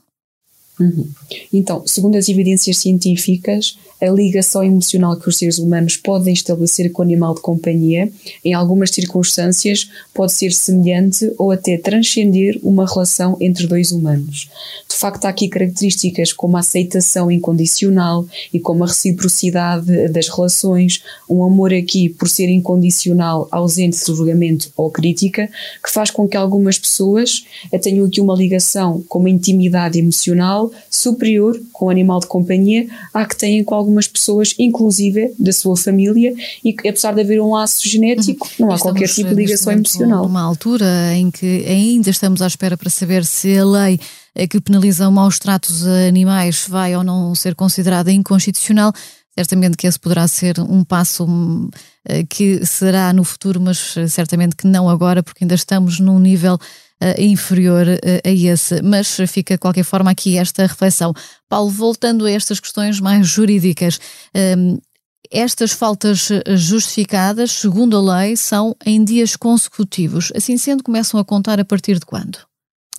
Uhum. 0.79 1.09
Então, 1.53 1.83
segundo 1.87 2.17
as 2.17 2.29
evidências 2.29 2.79
científicas, 2.79 3.77
a 4.01 4.07
ligação 4.07 4.63
emocional 4.63 5.17
que 5.17 5.29
os 5.29 5.37
seres 5.37 5.59
humanos 5.59 5.97
podem 5.97 6.33
estabelecer 6.33 6.93
com 6.93 7.03
o 7.03 7.05
animal 7.05 7.35
de 7.35 7.41
companhia, 7.41 8.11
em 8.45 8.55
algumas 8.55 8.91
circunstâncias, 8.91 9.91
pode 10.15 10.33
ser 10.33 10.53
semelhante 10.53 11.33
ou 11.37 11.51
até 11.51 11.77
transcender 11.77 12.61
uma 12.63 12.87
relação 12.87 13.37
entre 13.41 13.67
dois 13.67 13.91
humanos. 13.91 14.49
De 14.89 14.95
facto, 14.95 15.25
há 15.25 15.29
aqui 15.29 15.49
características 15.49 16.33
como 16.33 16.57
a 16.57 16.61
aceitação 16.61 17.31
incondicional 17.31 18.25
e 18.53 18.61
como 18.61 18.85
a 18.85 18.87
reciprocidade 18.87 20.09
das 20.09 20.29
relações, 20.29 21.03
um 21.29 21.43
amor 21.43 21.75
aqui 21.75 22.09
por 22.09 22.29
ser 22.29 22.49
incondicional, 22.49 23.49
ausente 23.51 23.99
de 23.99 24.07
julgamento 24.07 24.71
ou 24.77 24.91
crítica, 24.91 25.51
que 25.83 25.91
faz 25.91 26.11
com 26.11 26.29
que 26.29 26.37
algumas 26.37 26.79
pessoas 26.79 27.45
tenham 27.83 28.07
aqui 28.07 28.21
uma 28.21 28.35
ligação 28.35 29.03
com 29.09 29.19
uma 29.19 29.31
intimidade 29.31 29.99
emocional 29.99 30.68
superior 30.91 31.61
com 31.73 31.87
o 31.87 31.91
animal 31.91 32.21
de 32.21 32.27
companhia 32.27 32.87
à 33.13 33.25
que 33.25 33.37
têm 33.37 33.63
com 33.65 33.75
algumas 33.75 34.07
pessoas, 34.07 34.55
inclusive 34.59 35.33
da 35.39 35.53
sua 35.53 35.77
família, 35.77 36.35
e 36.65 36.73
que 36.73 36.89
apesar 36.89 37.15
de 37.15 37.21
haver 37.21 37.41
um 37.41 37.53
laço 37.53 37.89
genético, 37.89 38.47
uhum. 38.47 38.67
não 38.67 38.73
há 38.73 38.77
estamos, 38.77 38.83
qualquer 38.99 39.09
tipo 39.09 39.29
de 39.29 39.35
ligação 39.35 39.73
emocional. 39.73 40.25
Numa 40.25 40.43
altura 40.43 41.15
em 41.15 41.31
que 41.31 41.65
ainda 41.67 42.11
estamos 42.11 42.43
à 42.43 42.47
espera 42.47 42.77
para 42.77 42.91
saber 42.91 43.25
se 43.25 43.57
a 43.57 43.65
lei 43.65 44.01
que 44.47 44.61
penaliza 44.61 45.11
maus 45.11 45.39
tratos 45.39 45.87
a 45.87 46.07
animais 46.07 46.67
vai 46.69 46.95
ou 46.95 47.03
não 47.03 47.35
ser 47.35 47.55
considerada 47.55 48.13
inconstitucional. 48.13 48.93
Certamente 49.39 49.77
que 49.77 49.87
esse 49.87 50.01
poderá 50.01 50.27
ser 50.27 50.59
um 50.59 50.83
passo 50.83 51.25
hum, 51.25 51.71
eh, 52.05 52.25
que 52.29 52.67
será 52.67 53.13
no 53.13 53.23
futuro, 53.23 53.61
mas 53.61 53.97
eh, 53.97 54.09
certamente 54.09 54.57
que 54.57 54.67
não 54.67 54.89
agora, 54.89 55.23
porque 55.23 55.45
ainda 55.45 55.55
estamos 55.55 56.01
num 56.01 56.19
nível 56.19 56.55
uh, 56.57 57.21
inferior 57.23 57.87
a 58.25 58.29
esse. 58.29 58.83
Mas 58.83 59.17
fica 59.29 59.55
de 59.55 59.61
qualquer 59.61 59.85
forma 59.85 60.11
aqui 60.11 60.37
esta 60.37 60.67
reflexão. 60.67 61.15
Paulo, 61.49 61.71
voltando 61.71 62.27
a 62.27 62.31
estas 62.33 62.59
questões 62.59 62.99
mais 62.99 63.29
jurídicas, 63.29 64.01
um, 64.59 64.77
estas 65.31 65.71
faltas 65.71 66.31
justificadas, 66.57 67.53
segundo 67.53 67.97
a 67.97 68.19
lei, 68.19 68.37
são 68.37 68.75
em 68.85 69.05
dias 69.05 69.37
consecutivos. 69.37 70.33
Assim 70.35 70.59
sendo, 70.59 70.83
começam 70.83 71.21
a 71.21 71.25
contar 71.25 71.61
a 71.61 71.65
partir 71.65 72.01
de 72.01 72.07
quando? 72.07 72.39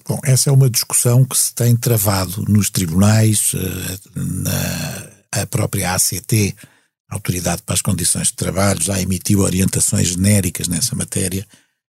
Bom, 0.07 0.19
essa 0.23 0.49
é 0.49 0.53
uma 0.53 0.69
discussão 0.69 1.25
que 1.25 1.37
se 1.37 1.53
tem 1.53 1.75
travado 1.75 2.45
nos 2.47 2.69
tribunais, 2.69 3.51
na 4.15 5.18
a 5.31 5.45
própria 5.45 5.93
ACT, 5.93 6.55
Autoridade 7.09 7.63
para 7.63 7.73
as 7.73 7.81
Condições 7.81 8.27
de 8.27 8.35
Trabalho, 8.35 8.81
já 8.81 9.01
emitiu 9.01 9.39
orientações 9.39 10.09
genéricas 10.09 10.67
nessa 10.67 10.95
matéria 10.95 11.45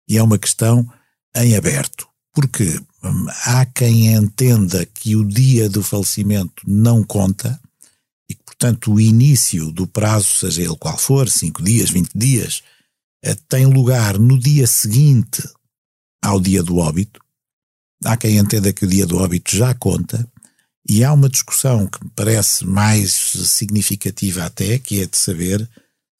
e 0.08 0.18
é 0.18 0.24
uma 0.24 0.40
questão 0.40 0.90
em 1.36 1.58
aberto, 1.58 2.08
porque 2.34 2.80
hum, 3.04 3.26
há 3.46 3.66
quem 3.66 4.14
entenda 4.14 4.86
que 4.86 5.18
o 5.18 5.26
dia 5.26 5.70
do 5.70 5.84
falecimento 5.84 6.64
não 6.66 7.04
conta 7.04 7.60
e 8.30 8.34
que, 8.34 8.44
portanto, 8.46 8.94
o 8.94 9.00
início 9.00 9.72
do 9.72 9.86
prazo, 9.86 10.28
seja 10.40 10.62
ele 10.62 10.78
qual 10.78 10.98
for, 10.98 11.30
5 11.30 11.62
dias, 11.64 11.90
20 11.90 12.12
dias, 12.16 12.64
eh, 13.24 13.36
tem 13.48 13.66
lugar 13.66 14.18
no 14.18 14.40
dia 14.40 14.66
seguinte 14.68 15.44
ao 16.22 16.40
dia 16.40 16.64
do 16.64 16.78
óbito. 16.78 17.20
Há 18.06 18.16
quem 18.16 18.38
entenda 18.38 18.72
que 18.72 18.86
o 18.86 18.88
dia 18.88 19.06
do 19.06 19.18
óbito 19.18 19.56
já 19.56 19.74
conta. 19.74 20.26
E 20.90 21.04
há 21.04 21.14
uma 21.14 21.30
discussão 21.30 21.86
que 21.86 22.04
me 22.04 22.12
parece 22.16 22.66
mais 22.66 23.12
significativa 23.14 24.46
até, 24.46 24.80
que 24.80 25.02
é 25.02 25.06
de 25.06 25.16
saber 25.16 25.70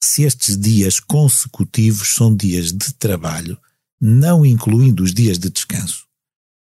se 0.02 0.22
estes 0.22 0.56
dias 0.56 1.00
consecutivos 1.00 2.14
são 2.14 2.34
dias 2.34 2.72
de 2.72 2.94
trabalho 2.94 3.58
não 4.00 4.46
incluindo 4.46 5.02
os 5.02 5.12
dias 5.12 5.38
de 5.38 5.50
descanso, 5.50 6.06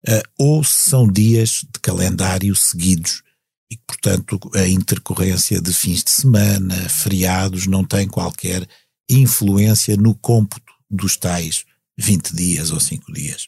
uh, 0.08 0.22
ou 0.38 0.64
se 0.64 0.88
são 0.88 1.06
dias 1.06 1.66
de 1.70 1.78
calendário 1.82 2.56
seguidos 2.56 3.22
e 3.70 3.76
portanto, 3.76 4.40
a 4.54 4.66
intercorrência 4.66 5.60
de 5.60 5.72
fins 5.72 6.02
de 6.02 6.10
semana, 6.10 6.74
feriados, 6.88 7.66
não 7.68 7.84
tem 7.84 8.08
qualquer 8.08 8.66
influência 9.08 9.96
no 9.96 10.14
cômputo 10.14 10.72
dos 10.90 11.16
tais 11.16 11.64
20 11.96 12.34
dias 12.34 12.72
ou 12.72 12.80
5 12.80 13.12
dias. 13.12 13.46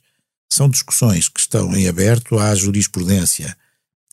São 0.53 0.69
discussões 0.69 1.29
que 1.29 1.41
estão 1.41 1.75
em 1.75 1.89
aberto, 1.89 2.39
há 2.39 2.55
jurisprudência 2.55 3.57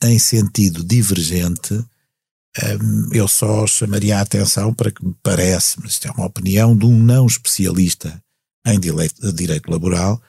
em 0.04 0.18
sentido 0.18 0.84
divergente. 0.84 1.74
Um, 1.74 3.14
eu 3.14 3.28
só 3.28 3.66
chamaria 3.68 4.18
a 4.18 4.22
atenção 4.22 4.74
para 4.74 4.92
que 4.92 5.06
me 5.06 5.16
parece, 5.22 5.80
mas 5.80 5.92
isto 5.92 6.08
é 6.08 6.12
uma 6.12 6.26
opinião 6.26 6.76
de 6.76 6.86
um 6.86 6.98
não 6.98 7.26
especialista 7.28 8.22
em 8.66 8.80
direito, 8.80 9.32
direito 9.34 9.70
laboral 9.70 10.22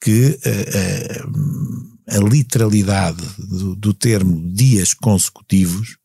que 0.00 0.38
uh, 0.44 1.26
uh, 1.26 2.16
a 2.16 2.18
literalidade 2.18 3.24
do, 3.38 3.74
do, 3.74 3.94
termo 3.94 4.52
dias 4.52 4.92
consecutivos 4.92 5.96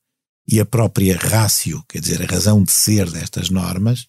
e 0.47 0.57
a 0.59 0.65
própria 0.65 1.17
rácio, 1.17 1.83
quer 1.87 1.99
dizer, 1.99 2.21
a 2.21 2.25
razão 2.25 2.63
de 2.63 2.71
ser 2.71 3.11
destas 3.11 3.49
normas, 3.49 4.07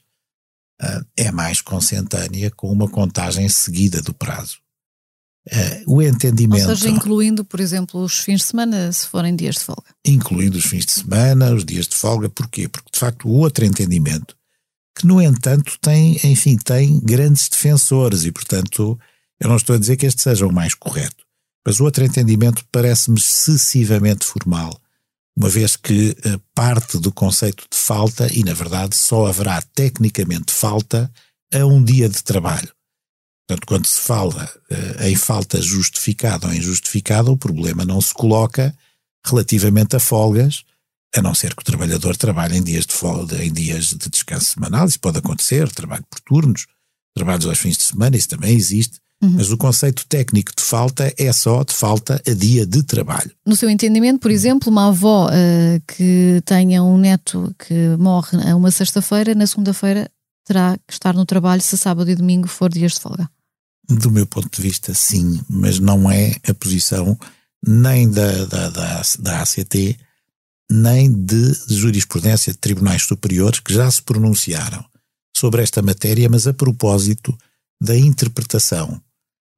uh, 0.81 1.05
é 1.17 1.33
mais 1.33 1.61
consentânea 1.61 2.53
com 2.53 2.71
uma 2.71 2.89
contagem 2.89 3.49
seguida 3.49 4.01
do 4.01 4.15
prazo. 4.15 4.60
O 5.87 6.01
entendimento. 6.01 6.69
Ou 6.69 6.77
seja, 6.77 6.89
incluindo, 6.89 7.45
por 7.45 7.61
exemplo, 7.61 8.03
os 8.03 8.19
fins 8.19 8.41
de 8.41 8.47
semana, 8.47 8.93
se 8.93 9.07
forem 9.07 9.35
dias 9.35 9.57
de 9.57 9.65
folga. 9.65 9.85
Incluindo 10.05 10.59
os 10.59 10.65
fins 10.65 10.87
de 10.87 10.93
semana, 10.93 11.53
os 11.53 11.65
dias 11.65 11.89
de 11.89 11.97
folga, 11.97 12.29
porquê? 12.29 12.69
Porque, 12.69 12.91
de 12.93 12.99
facto, 12.99 13.29
o 13.29 13.33
outro 13.33 13.65
entendimento 13.65 14.37
que 15.01 15.07
no 15.07 15.21
entanto 15.21 15.79
tem, 15.81 16.19
enfim, 16.25 16.57
tem 16.57 17.01
grandes 17.01 17.49
defensores 17.49 18.25
e, 18.25 18.33
portanto, 18.33 18.99
eu 19.41 19.49
não 19.49 19.57
estou 19.57 19.77
a 19.77 19.79
dizer 19.79 19.97
que 19.97 20.07
este 20.07 20.21
seja 20.21 20.47
o 20.47 20.53
mais 20.53 20.75
correto, 20.75 21.25
mas 21.67 21.81
o 21.81 21.85
outro 21.85 22.05
entendimento 22.05 22.65
parece-me 22.71 23.19
excessivamente 23.19 24.27
formal, 24.27 24.79
uma 25.37 25.49
vez 25.49 25.77
que 25.77 26.11
uh, 26.11 26.41
parte 26.55 26.99
do 26.99 27.11
conceito 27.13 27.65
de 27.71 27.79
falta 27.79 28.29
e, 28.33 28.45
na 28.45 28.53
verdade, 28.53 28.95
só 28.95 29.27
haverá 29.27 29.63
tecnicamente 29.75 30.53
falta 30.53 31.11
a 31.53 31.65
um 31.65 31.83
dia 31.83 32.09
de 32.09 32.23
trabalho. 32.23 32.71
Portanto, 33.51 33.67
quando 33.67 33.87
se 33.87 34.01
fala 34.01 34.49
uh, 34.71 35.05
em 35.07 35.17
falta 35.17 35.61
justificada 35.61 36.47
ou 36.47 36.55
injustificada, 36.55 37.33
o 37.33 37.37
problema 37.37 37.85
não 37.85 38.01
se 38.01 38.15
coloca 38.15 38.73
relativamente 39.27 39.97
a 39.97 39.99
folgas, 39.99 40.63
a 41.17 41.21
não 41.21 41.35
ser 41.35 41.57
que 41.57 41.63
o 41.63 41.65
trabalhador 41.65 42.17
trabalhe 42.17 42.57
em 42.57 42.63
dias 42.63 42.87
de 42.87 42.93
folga, 42.93 43.45
em 43.45 43.53
dias 43.53 43.87
de 43.87 44.09
descanso 44.09 44.53
semanal, 44.55 44.87
isso 44.87 45.01
pode 45.01 45.19
acontecer, 45.19 45.69
trabalho 45.73 46.05
por 46.09 46.21
turnos, 46.21 46.67
trabalhos 47.13 47.45
aos 47.45 47.59
fins 47.59 47.77
de 47.77 47.83
semana, 47.83 48.17
isso 48.17 48.29
também 48.29 48.55
existe. 48.55 49.01
Uhum. 49.21 49.31
Mas 49.31 49.51
o 49.51 49.57
conceito 49.57 50.07
técnico 50.07 50.53
de 50.57 50.63
falta 50.63 51.13
é 51.19 51.33
só 51.33 51.65
de 51.65 51.75
falta 51.75 52.23
a 52.25 52.33
dia 52.33 52.65
de 52.65 52.85
trabalho. 52.85 53.33
No 53.45 53.57
seu 53.57 53.69
entendimento, 53.69 54.21
por 54.21 54.31
exemplo, 54.31 54.71
uma 54.71 54.89
avó 54.89 55.27
uh, 55.27 55.83
que 55.89 56.41
tenha 56.45 56.85
um 56.85 56.97
neto 56.97 57.53
que 57.59 57.97
morre 57.99 58.49
a 58.49 58.55
uma 58.55 58.71
sexta-feira, 58.71 59.35
na 59.35 59.47
segunda-feira 59.47 60.09
terá 60.47 60.79
que 60.87 60.93
estar 60.93 61.15
no 61.15 61.27
trabalho 61.27 61.61
se 61.61 61.77
sábado 61.77 62.09
e 62.09 62.15
domingo 62.15 62.47
for 62.47 62.71
dias 62.71 62.93
de 62.93 63.01
folga? 63.01 63.29
Do 63.90 64.11
meu 64.11 64.26
ponto 64.26 64.48
de 64.55 64.62
vista, 64.62 64.94
sim, 64.94 65.40
mas 65.48 65.81
não 65.81 66.11
é 66.11 66.37
a 66.48 66.55
posição 66.55 67.18
nem 67.66 68.09
da, 68.09 68.44
da, 68.46 68.70
da, 68.70 69.03
da 69.18 69.42
ACT, 69.42 69.98
nem 70.70 71.12
de 71.12 71.53
jurisprudência 71.68 72.53
de 72.53 72.59
tribunais 72.59 73.03
superiores 73.03 73.59
que 73.59 73.74
já 73.74 73.90
se 73.90 74.00
pronunciaram 74.00 74.85
sobre 75.37 75.62
esta 75.62 75.83
matéria, 75.83 76.29
mas 76.31 76.46
a 76.46 76.55
propósito 76.55 77.37
da 77.83 77.96
interpretação 77.96 79.00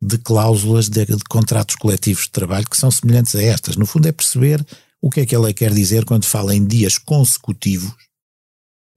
de 0.03 0.19
cláusulas 0.19 0.89
de, 0.89 1.05
de, 1.05 1.25
contratos 1.29 1.77
coletivos 1.77 2.25
de 2.25 2.31
trabalho 2.31 2.69
que 2.69 2.77
são 2.77 2.91
semelhantes 2.91 3.35
a 3.37 3.43
estas. 3.43 3.77
No 3.77 3.87
fundo, 3.87 4.09
é 4.09 4.13
perceber 4.13 4.65
o 5.01 5.11
que 5.11 5.21
é 5.21 5.27
que 5.27 5.35
ela 5.35 5.53
quer 5.53 5.73
dizer 5.73 6.05
quando 6.05 6.25
fala 6.25 6.55
em 6.55 6.67
dias 6.67 6.99
consecutivos, 6.99 7.93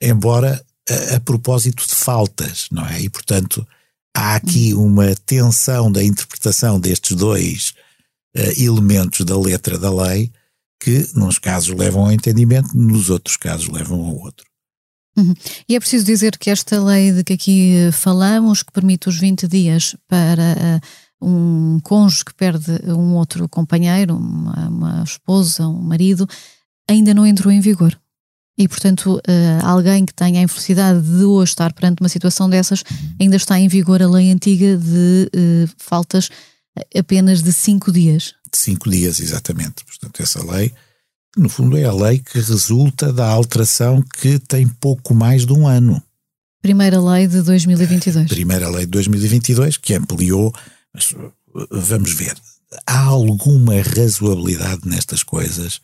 embora 0.02 0.66
a, 0.90 1.16
a 1.16 1.20
propósito 1.20 1.86
de 1.86 1.94
faltas, 1.94 2.68
não 2.72 2.86
é? 2.88 3.02
E, 3.02 3.10
portanto, 3.10 3.68
há 4.16 4.36
aqui 4.36 4.74
uma 4.74 5.14
tensão 5.26 5.92
da 5.92 6.04
interpretação 6.04 6.80
destes 6.80 7.16
dois 7.16 7.74
uh, 8.36 8.62
elementos 8.62 9.26
da 9.26 9.38
letra 9.38 9.78
da 9.78 9.94
lei 9.94 10.32
que, 10.80 11.08
nos 11.14 11.38
casos, 11.38 11.76
levam 11.76 12.06
ao 12.06 12.12
entendimento, 12.12 12.76
nos 12.76 13.10
outros 13.10 13.38
casos, 13.38 13.68
levam 13.68 14.00
ao 14.00 14.16
outro. 14.16 14.46
Uhum. 15.18 15.34
E 15.68 15.76
é 15.76 15.80
preciso 15.80 16.06
dizer 16.06 16.38
que 16.38 16.50
esta 16.50 16.82
lei 16.84 17.12
de 17.12 17.24
que 17.24 17.34
aqui 17.34 17.90
falamos, 17.94 18.64
que 18.64 18.72
permite 18.72 19.08
os 19.08 19.18
20 19.18 19.48
dias 19.48 19.96
para 20.08 20.82
uh, 21.22 21.26
um 21.26 21.80
cônjuge 21.82 22.26
que 22.26 22.34
perde 22.34 22.72
um 22.88 23.16
outro 23.16 23.48
companheiro, 23.48 24.16
uma, 24.16 24.68
uma, 24.68 25.04
esposa, 25.04 25.68
um 25.68 25.82
marido, 25.82 26.28
ainda 26.90 27.14
não 27.14 27.26
entrou 27.26 27.52
em 27.52 27.62
vigor. 27.62 27.98
E, 28.58 28.68
portanto, 28.68 29.16
uh, 29.18 29.66
alguém 29.66 30.06
que 30.06 30.14
tenha 30.14 30.40
a 30.40 30.44
infelicidade 30.44 31.02
de 31.02 31.24
hoje 31.26 31.52
estar 31.52 31.74
perante 31.74 32.02
uma 32.02 32.10
situação 32.10 32.50
dessas, 32.50 32.84
ainda 33.20 33.36
está 33.36 33.60
em 33.60 33.68
vigor 33.68 34.02
a 34.02 34.08
lei 34.08 34.32
antiga 34.32 34.78
de 34.78 35.30
uh, 35.36 35.70
faltas 35.78 36.30
apenas 36.94 37.42
de 37.44 37.52
cinco 37.52 37.92
dias 37.92 38.34
de 38.56 38.62
cinco 38.62 38.90
dias, 38.90 39.20
exatamente. 39.20 39.84
Portanto, 39.86 40.22
essa 40.22 40.44
lei, 40.44 40.74
no 41.38 41.50
fundo, 41.50 41.78
é 41.78 41.84
a 41.84 41.94
lei 41.94 42.20
que 42.20 42.40
resulta 42.40 43.12
da 43.12 43.28
alteração 43.28 44.02
que 44.02 44.40
tem 44.40 44.68
pouco 44.68 45.14
mais 45.14 45.46
de 45.46 45.54
um 45.54 45.68
ano. 45.68 46.02
Primeira 46.62 47.00
lei 47.00 47.28
de 47.28 47.42
2022. 47.42 48.28
Primeira 48.28 48.70
lei 48.70 48.86
de 48.86 48.92
2022, 48.92 49.78
que 49.78 49.94
ampliou, 49.94 50.54
mas 50.94 51.14
vamos 51.70 52.14
ver, 52.14 52.36
há 52.88 53.02
alguma 53.02 53.76
razoabilidade 53.82 54.82
nestas 54.86 55.22
coisas, 55.22 55.80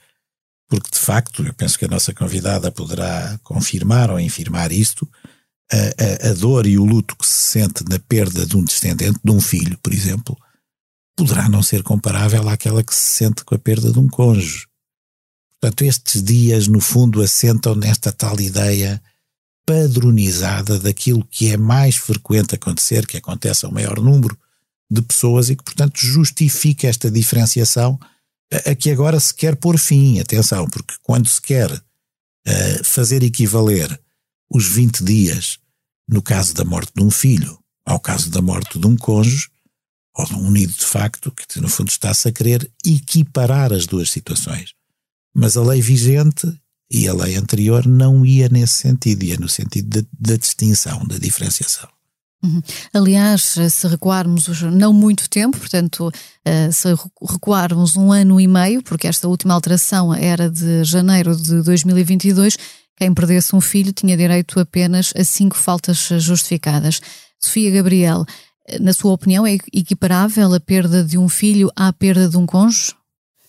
porque 0.72 0.90
de 0.90 1.00
facto, 1.00 1.46
eu 1.46 1.54
penso 1.54 1.78
que 1.78 1.84
a 1.84 1.88
nossa 1.90 2.14
convidada 2.14 2.72
poderá 2.72 3.38
confirmar 3.44 4.10
ou 4.10 4.18
infirmar 4.18 4.72
isto, 4.72 5.06
a, 5.70 6.28
a, 6.28 6.30
a 6.30 6.34
dor 6.34 6.66
e 6.66 6.80
o 6.80 6.86
luto 6.86 7.14
que 7.18 7.28
se 7.28 7.60
sente 7.60 7.84
na 7.90 8.00
perda 8.00 8.46
de 8.46 8.56
um 8.56 8.64
descendente, 8.64 9.20
de 9.22 9.32
um 9.32 9.42
filho, 9.42 9.78
por 9.84 9.94
exemplo, 9.94 10.34
poderá 11.14 11.50
não 11.50 11.62
ser 11.62 11.84
comparável 11.84 12.48
àquela 12.48 12.82
que 12.82 12.96
se 12.96 13.18
sente 13.18 13.44
com 13.44 13.54
a 13.54 13.60
perda 13.60 13.92
de 13.92 14.00
um 14.00 14.08
cônjuge. 14.08 14.66
Portanto, 15.60 15.84
estes 15.84 16.24
dias, 16.24 16.70
no 16.70 16.80
fundo, 16.80 17.22
assentam 17.22 17.76
nesta 17.76 18.10
tal 18.10 18.40
ideia 18.40 19.04
padronizada 19.66 20.80
daquilo 20.80 21.28
que 21.30 21.52
é 21.52 21.58
mais 21.58 21.98
frequente 21.98 22.56
acontecer, 22.56 23.06
que 23.06 23.18
acontece 23.18 23.66
ao 23.66 23.74
maior 23.74 24.00
número 24.00 24.40
de 24.90 25.02
pessoas 25.02 25.50
e 25.50 25.56
que, 25.58 25.66
portanto, 25.66 25.98
justifica 25.98 26.88
esta 26.88 27.12
diferenciação 27.12 28.00
a 28.66 28.76
que 28.76 28.92
agora 28.92 29.20
se 29.20 29.34
quer 29.34 29.56
pôr 29.56 29.78
fim. 29.80 30.20
Atenção, 30.20 30.68
porque 30.70 30.94
quando 31.02 31.28
se 31.28 31.42
quer 31.42 31.72
uh, 31.72 32.84
fazer 32.84 33.24
equivaler 33.24 34.00
os 34.50 34.68
20 34.68 35.04
dias 35.04 35.58
no 36.08 36.22
caso 36.22 36.54
da 36.54 36.66
morte 36.66 36.92
de 36.96 37.04
um 37.04 37.10
filho 37.10 37.62
ao 37.86 38.00
caso 38.00 38.30
da 38.30 38.42
morte 38.42 38.80
de 38.80 38.88
um 38.88 38.96
cônjuge, 38.96 39.50
ou 40.16 40.26
de 40.26 40.34
um 40.34 40.48
unido 40.48 40.74
de 40.74 40.86
facto, 40.86 41.32
que 41.32 41.60
no 41.60 41.70
fundo 41.70 41.90
está-se 41.90 42.28
a 42.28 42.32
querer 42.32 42.70
equiparar 42.86 43.72
as 43.72 43.86
duas 43.86 44.10
situações. 44.10 44.74
Mas 45.34 45.56
a 45.56 45.64
lei 45.64 45.82
vigente 45.82 46.48
e 46.92 47.08
a 47.08 47.14
lei 47.14 47.36
anterior 47.36 47.88
não 47.88 48.26
ia 48.26 48.50
nesse 48.50 48.74
sentido, 48.74 49.24
ia 49.24 49.38
no 49.38 49.48
sentido 49.48 50.06
da 50.20 50.36
distinção, 50.36 51.06
da 51.06 51.18
diferenciação. 51.18 51.90
Uhum. 52.44 52.62
Aliás, 52.94 53.56
se 53.70 53.88
recuarmos 53.88 54.62
não 54.64 54.92
muito 54.92 55.30
tempo, 55.30 55.58
portanto, 55.58 56.12
eh, 56.44 56.72
se 56.72 56.88
recuarmos 57.22 57.96
um 57.96 58.12
ano 58.12 58.40
e 58.40 58.48
meio, 58.48 58.82
porque 58.82 59.08
esta 59.08 59.28
última 59.28 59.54
alteração 59.54 60.14
era 60.14 60.50
de 60.50 60.84
janeiro 60.84 61.36
de 61.36 61.62
2022, 61.62 62.58
quem 62.98 63.14
perdesse 63.14 63.56
um 63.56 63.62
filho 63.62 63.94
tinha 63.94 64.18
direito 64.18 64.60
apenas 64.60 65.14
a 65.16 65.24
cinco 65.24 65.56
faltas 65.56 65.98
justificadas. 66.20 67.00
Sofia 67.40 67.72
Gabriel, 67.72 68.26
eh, 68.68 68.80
na 68.80 68.94
sua 68.94 69.14
opinião, 69.14 69.46
é 69.46 69.58
equiparável 69.74 70.54
a 70.54 70.60
perda 70.60 71.04
de 71.04 71.18
um 71.18 71.30
filho 71.30 71.72
à 71.76 71.94
perda 71.94 72.28
de 72.28 72.38
um 72.38 72.46
cônjuge? 72.46 72.94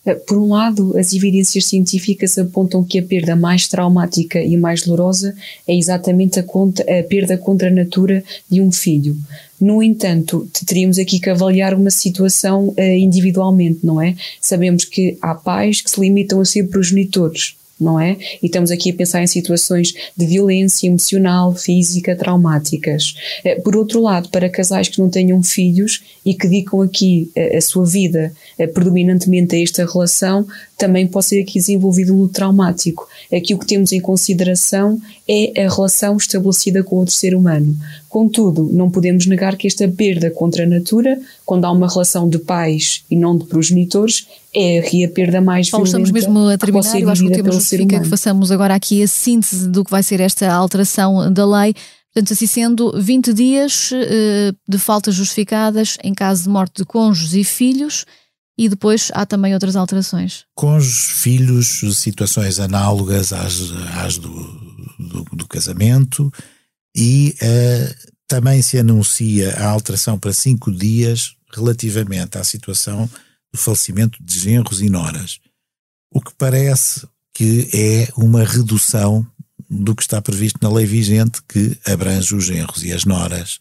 Eh, 0.05 0.15
por 0.15 0.37
um 0.37 0.49
lado, 0.49 0.97
as 0.97 1.13
evidências 1.13 1.65
científicas 1.65 2.37
apontam 2.37 2.83
que 2.83 2.99
a 2.99 3.03
perda 3.03 3.35
mais 3.35 3.67
traumática 3.67 4.41
e 4.41 4.57
mais 4.57 4.83
dolorosa 4.83 5.35
é 5.67 5.75
exatamente 5.75 6.39
a, 6.39 6.43
a 6.43 7.03
perda 7.03 7.37
contra 7.37 7.69
a 7.69 7.71
natura 7.71 8.23
de 8.49 8.61
um 8.61 8.71
filho. 8.71 9.17
No 9.59 9.81
entanto, 9.81 10.47
teríamos 10.65 10.99
aqui 10.99 11.19
que 11.19 11.29
avaliar 11.29 11.73
uma 11.73 11.89
situação 11.89 12.69
uh, 12.69 12.81
individualmente, 12.81 13.79
não 13.83 14.01
é? 14.01 14.15
Sabemos 14.41 14.83
que 14.83 15.17
há 15.21 15.33
pais 15.33 15.79
que 15.79 15.89
se 15.89 16.01
limitam 16.01 16.41
a 16.41 16.45
ser 16.45 16.67
progenitores 16.67 17.55
não 17.83 17.99
é? 17.99 18.17
E 18.41 18.47
estamos 18.47 18.71
aqui 18.71 18.91
a 18.91 18.93
pensar 18.93 19.21
em 19.21 19.27
situações 19.27 19.93
de 20.15 20.25
violência 20.25 20.87
emocional, 20.87 21.53
física, 21.53 22.15
traumáticas. 22.15 23.15
Eh, 23.43 23.55
por 23.61 23.75
outro 23.75 24.01
lado, 24.01 24.29
para 24.29 24.49
casais 24.49 24.87
que 24.87 24.99
não 24.99 25.09
tenham 25.09 25.43
filhos 25.43 26.01
e 26.25 26.33
que 26.33 26.47
dedicam 26.47 26.81
aqui 26.81 27.29
a, 27.37 27.57
a 27.57 27.61
sua 27.61 27.85
vida 27.85 28.31
a, 28.59 28.67
predominantemente 28.67 29.55
a 29.55 29.61
esta 29.61 29.85
relação, 29.85 30.47
também 30.83 31.07
pode 31.07 31.27
ser 31.27 31.41
aqui 31.41 31.59
desenvolvido 31.59 32.13
um 32.13 32.17
luto 32.17 32.33
traumático. 32.33 33.07
Aqui 33.33 33.53
o 33.53 33.57
que 33.57 33.65
temos 33.65 33.93
em 33.93 34.01
consideração 34.01 34.99
é 35.25 35.63
a 35.63 35.73
relação 35.73 36.17
estabelecida 36.17 36.83
com 36.83 36.97
outro 36.97 37.13
ser 37.13 37.33
humano. 37.33 37.73
Contudo, 38.09 38.69
não 38.73 38.91
podemos 38.91 39.25
negar 39.25 39.55
que 39.55 39.65
esta 39.65 39.87
perda 39.87 40.29
contra 40.29 40.65
a 40.65 40.67
natura, 40.67 41.17
quando 41.45 41.63
há 41.63 41.71
uma 41.71 41.87
relação 41.87 42.27
de 42.27 42.37
pais 42.37 43.05
e 43.09 43.15
não 43.15 43.37
de 43.37 43.45
progenitores, 43.45 44.27
é 44.53 44.79
a 45.05 45.09
perda 45.09 45.39
mais 45.39 45.69
Paulo, 45.69 45.85
violenta. 45.85 46.09
Estamos 46.09 46.11
mesmo 46.11 46.49
a 46.49 46.57
terminar, 46.57 46.99
eu 46.99 47.09
acho 47.09 47.21
que 47.21 47.27
o 47.29 47.31
tema 47.31 47.51
justifica 47.51 47.99
que 48.01 48.09
façamos 48.09 48.51
agora 48.51 48.75
aqui 48.75 49.01
a 49.01 49.07
síntese 49.07 49.69
do 49.69 49.85
que 49.85 49.91
vai 49.91 50.03
ser 50.03 50.19
esta 50.19 50.51
alteração 50.51 51.31
da 51.31 51.45
lei. 51.45 51.73
Portanto, 52.13 52.33
assim 52.33 52.45
sendo, 52.45 52.93
20 53.01 53.33
dias 53.33 53.89
uh, 53.91 54.55
de 54.67 54.77
faltas 54.77 55.15
justificadas 55.15 55.97
em 56.03 56.13
caso 56.13 56.43
de 56.43 56.49
morte 56.49 56.79
de 56.79 56.85
cônjuges 56.85 57.33
e 57.33 57.43
filhos, 57.43 58.05
e 58.57 58.69
depois 58.69 59.11
há 59.13 59.25
também 59.25 59.53
outras 59.53 59.75
alterações. 59.75 60.45
Cônjuges, 60.55 61.21
filhos, 61.21 61.81
situações 61.97 62.59
análogas 62.59 63.33
às, 63.33 63.71
às 63.97 64.17
do, 64.17 64.29
do, 64.99 65.23
do 65.33 65.47
casamento, 65.47 66.31
e 66.95 67.35
uh, 67.41 68.13
também 68.27 68.61
se 68.61 68.77
anuncia 68.77 69.55
a 69.57 69.67
alteração 69.69 70.17
para 70.19 70.33
cinco 70.33 70.71
dias 70.71 71.35
relativamente 71.51 72.37
à 72.37 72.43
situação 72.43 73.09
do 73.51 73.59
falecimento 73.59 74.23
de 74.23 74.39
genros 74.39 74.81
e 74.81 74.89
noras, 74.89 75.39
o 76.11 76.21
que 76.21 76.33
parece 76.37 77.07
que 77.33 77.69
é 77.73 78.11
uma 78.15 78.43
redução 78.43 79.25
do 79.69 79.95
que 79.95 80.03
está 80.03 80.21
previsto 80.21 80.59
na 80.61 80.71
lei 80.71 80.85
vigente 80.85 81.41
que 81.47 81.77
abrange 81.85 82.35
os 82.35 82.45
genros 82.45 82.83
e 82.83 82.91
as 82.91 83.05
noras 83.05 83.59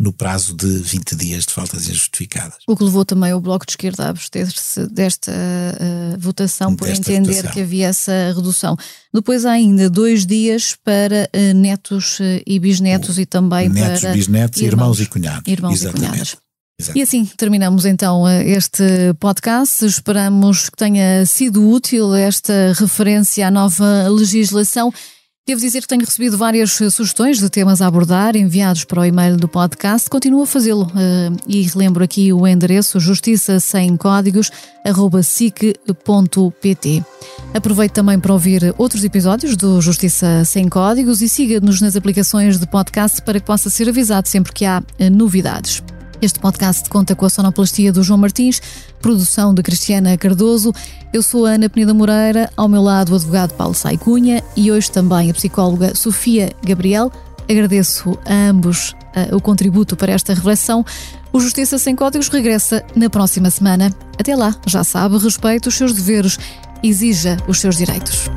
no 0.00 0.14
prazo 0.14 0.56
de 0.56 0.66
20 0.66 1.14
dias 1.14 1.44
de 1.44 1.52
faltas 1.52 1.86
injustificadas. 1.86 2.56
O 2.66 2.74
que 2.74 2.82
levou 2.82 3.04
também 3.04 3.34
o 3.34 3.40
Bloco 3.40 3.66
de 3.66 3.72
Esquerda 3.72 4.06
a 4.06 4.08
abster-se 4.08 4.86
desta 4.86 5.30
uh, 5.30 6.18
votação 6.18 6.74
por 6.74 6.88
desta 6.88 7.12
entender 7.12 7.34
votação. 7.34 7.52
que 7.52 7.60
havia 7.60 7.88
essa 7.88 8.32
redução. 8.34 8.78
Depois 9.12 9.44
há 9.44 9.50
ainda 9.50 9.90
dois 9.90 10.24
dias 10.24 10.74
para 10.82 11.28
uh, 11.36 11.54
netos 11.54 12.18
uh, 12.18 12.42
e 12.46 12.58
bisnetos 12.58 13.18
o, 13.18 13.20
e 13.20 13.26
também 13.26 13.68
netos, 13.68 14.00
para 14.00 14.12
bisnetos, 14.14 14.62
irmãos, 14.62 14.72
irmãos 14.72 15.00
e 15.00 15.06
cunhados. 15.06 15.52
Irmãos 15.52 15.74
Exatamente. 15.74 16.06
e 16.06 16.08
cunhadas. 16.08 16.36
Exato. 16.80 16.98
E 16.98 17.02
assim 17.02 17.26
terminamos 17.36 17.84
então 17.84 18.26
este 18.26 19.12
podcast. 19.20 19.84
Esperamos 19.84 20.70
que 20.70 20.78
tenha 20.78 21.26
sido 21.26 21.68
útil 21.68 22.14
esta 22.14 22.72
referência 22.74 23.46
à 23.46 23.50
nova 23.50 24.08
legislação. 24.08 24.90
Devo 25.46 25.60
dizer 25.60 25.80
que 25.80 25.88
tenho 25.88 26.04
recebido 26.04 26.38
várias 26.38 26.72
sugestões 26.72 27.38
de 27.38 27.50
temas 27.50 27.82
a 27.82 27.86
abordar 27.86 28.36
enviados 28.36 28.84
para 28.84 29.00
o 29.00 29.04
e-mail 29.04 29.36
do 29.36 29.48
podcast. 29.48 30.08
Continuo 30.08 30.42
a 30.42 30.46
fazê-lo 30.46 30.84
uh, 30.84 31.36
e 31.48 31.62
relembro 31.62 32.04
aqui 32.04 32.32
o 32.32 32.46
endereço 32.46 33.00
justiça 33.00 33.58
sem 33.58 33.96
códigos 33.96 34.50
sic.pt. 35.24 37.04
Aproveito 37.52 37.92
também 37.92 38.20
para 38.20 38.32
ouvir 38.32 38.74
outros 38.78 39.02
episódios 39.02 39.56
do 39.56 39.80
Justiça 39.80 40.44
Sem 40.44 40.68
Códigos 40.68 41.20
e 41.20 41.28
siga-nos 41.28 41.80
nas 41.80 41.96
aplicações 41.96 42.58
de 42.60 42.66
podcast 42.66 43.20
para 43.22 43.40
que 43.40 43.46
possa 43.46 43.68
ser 43.68 43.88
avisado 43.88 44.28
sempre 44.28 44.52
que 44.52 44.64
há 44.64 44.80
uh, 44.80 45.10
novidades. 45.10 45.82
Este 46.22 46.38
podcast 46.38 46.90
conta 46.90 47.16
com 47.16 47.24
a 47.24 47.30
sonoplastia 47.30 47.90
do 47.90 48.02
João 48.02 48.18
Martins, 48.18 48.60
produção 49.00 49.54
de 49.54 49.62
Cristiana 49.62 50.18
Cardoso. 50.18 50.70
Eu 51.14 51.22
sou 51.22 51.46
a 51.46 51.52
Ana 51.52 51.70
Penida 51.70 51.94
Moreira, 51.94 52.50
ao 52.54 52.68
meu 52.68 52.82
lado 52.82 53.12
o 53.12 53.14
advogado 53.14 53.54
Paulo 53.54 53.72
Saicunha 53.72 54.44
e 54.54 54.70
hoje 54.70 54.90
também 54.90 55.30
a 55.30 55.34
psicóloga 55.34 55.94
Sofia 55.94 56.52
Gabriel. 56.62 57.10
Agradeço 57.48 58.18
a 58.26 58.50
ambos 58.50 58.90
uh, 59.16 59.34
o 59.34 59.40
contributo 59.40 59.96
para 59.96 60.12
esta 60.12 60.34
reflexão. 60.34 60.84
O 61.32 61.40
Justiça 61.40 61.78
Sem 61.78 61.96
Códigos 61.96 62.28
regressa 62.28 62.84
na 62.94 63.08
próxima 63.08 63.48
semana. 63.48 63.90
Até 64.18 64.36
lá, 64.36 64.54
já 64.66 64.84
sabe, 64.84 65.16
respeite 65.16 65.68
os 65.68 65.74
seus 65.74 65.94
deveres, 65.94 66.38
exija 66.82 67.38
os 67.48 67.60
seus 67.60 67.78
direitos. 67.78 68.28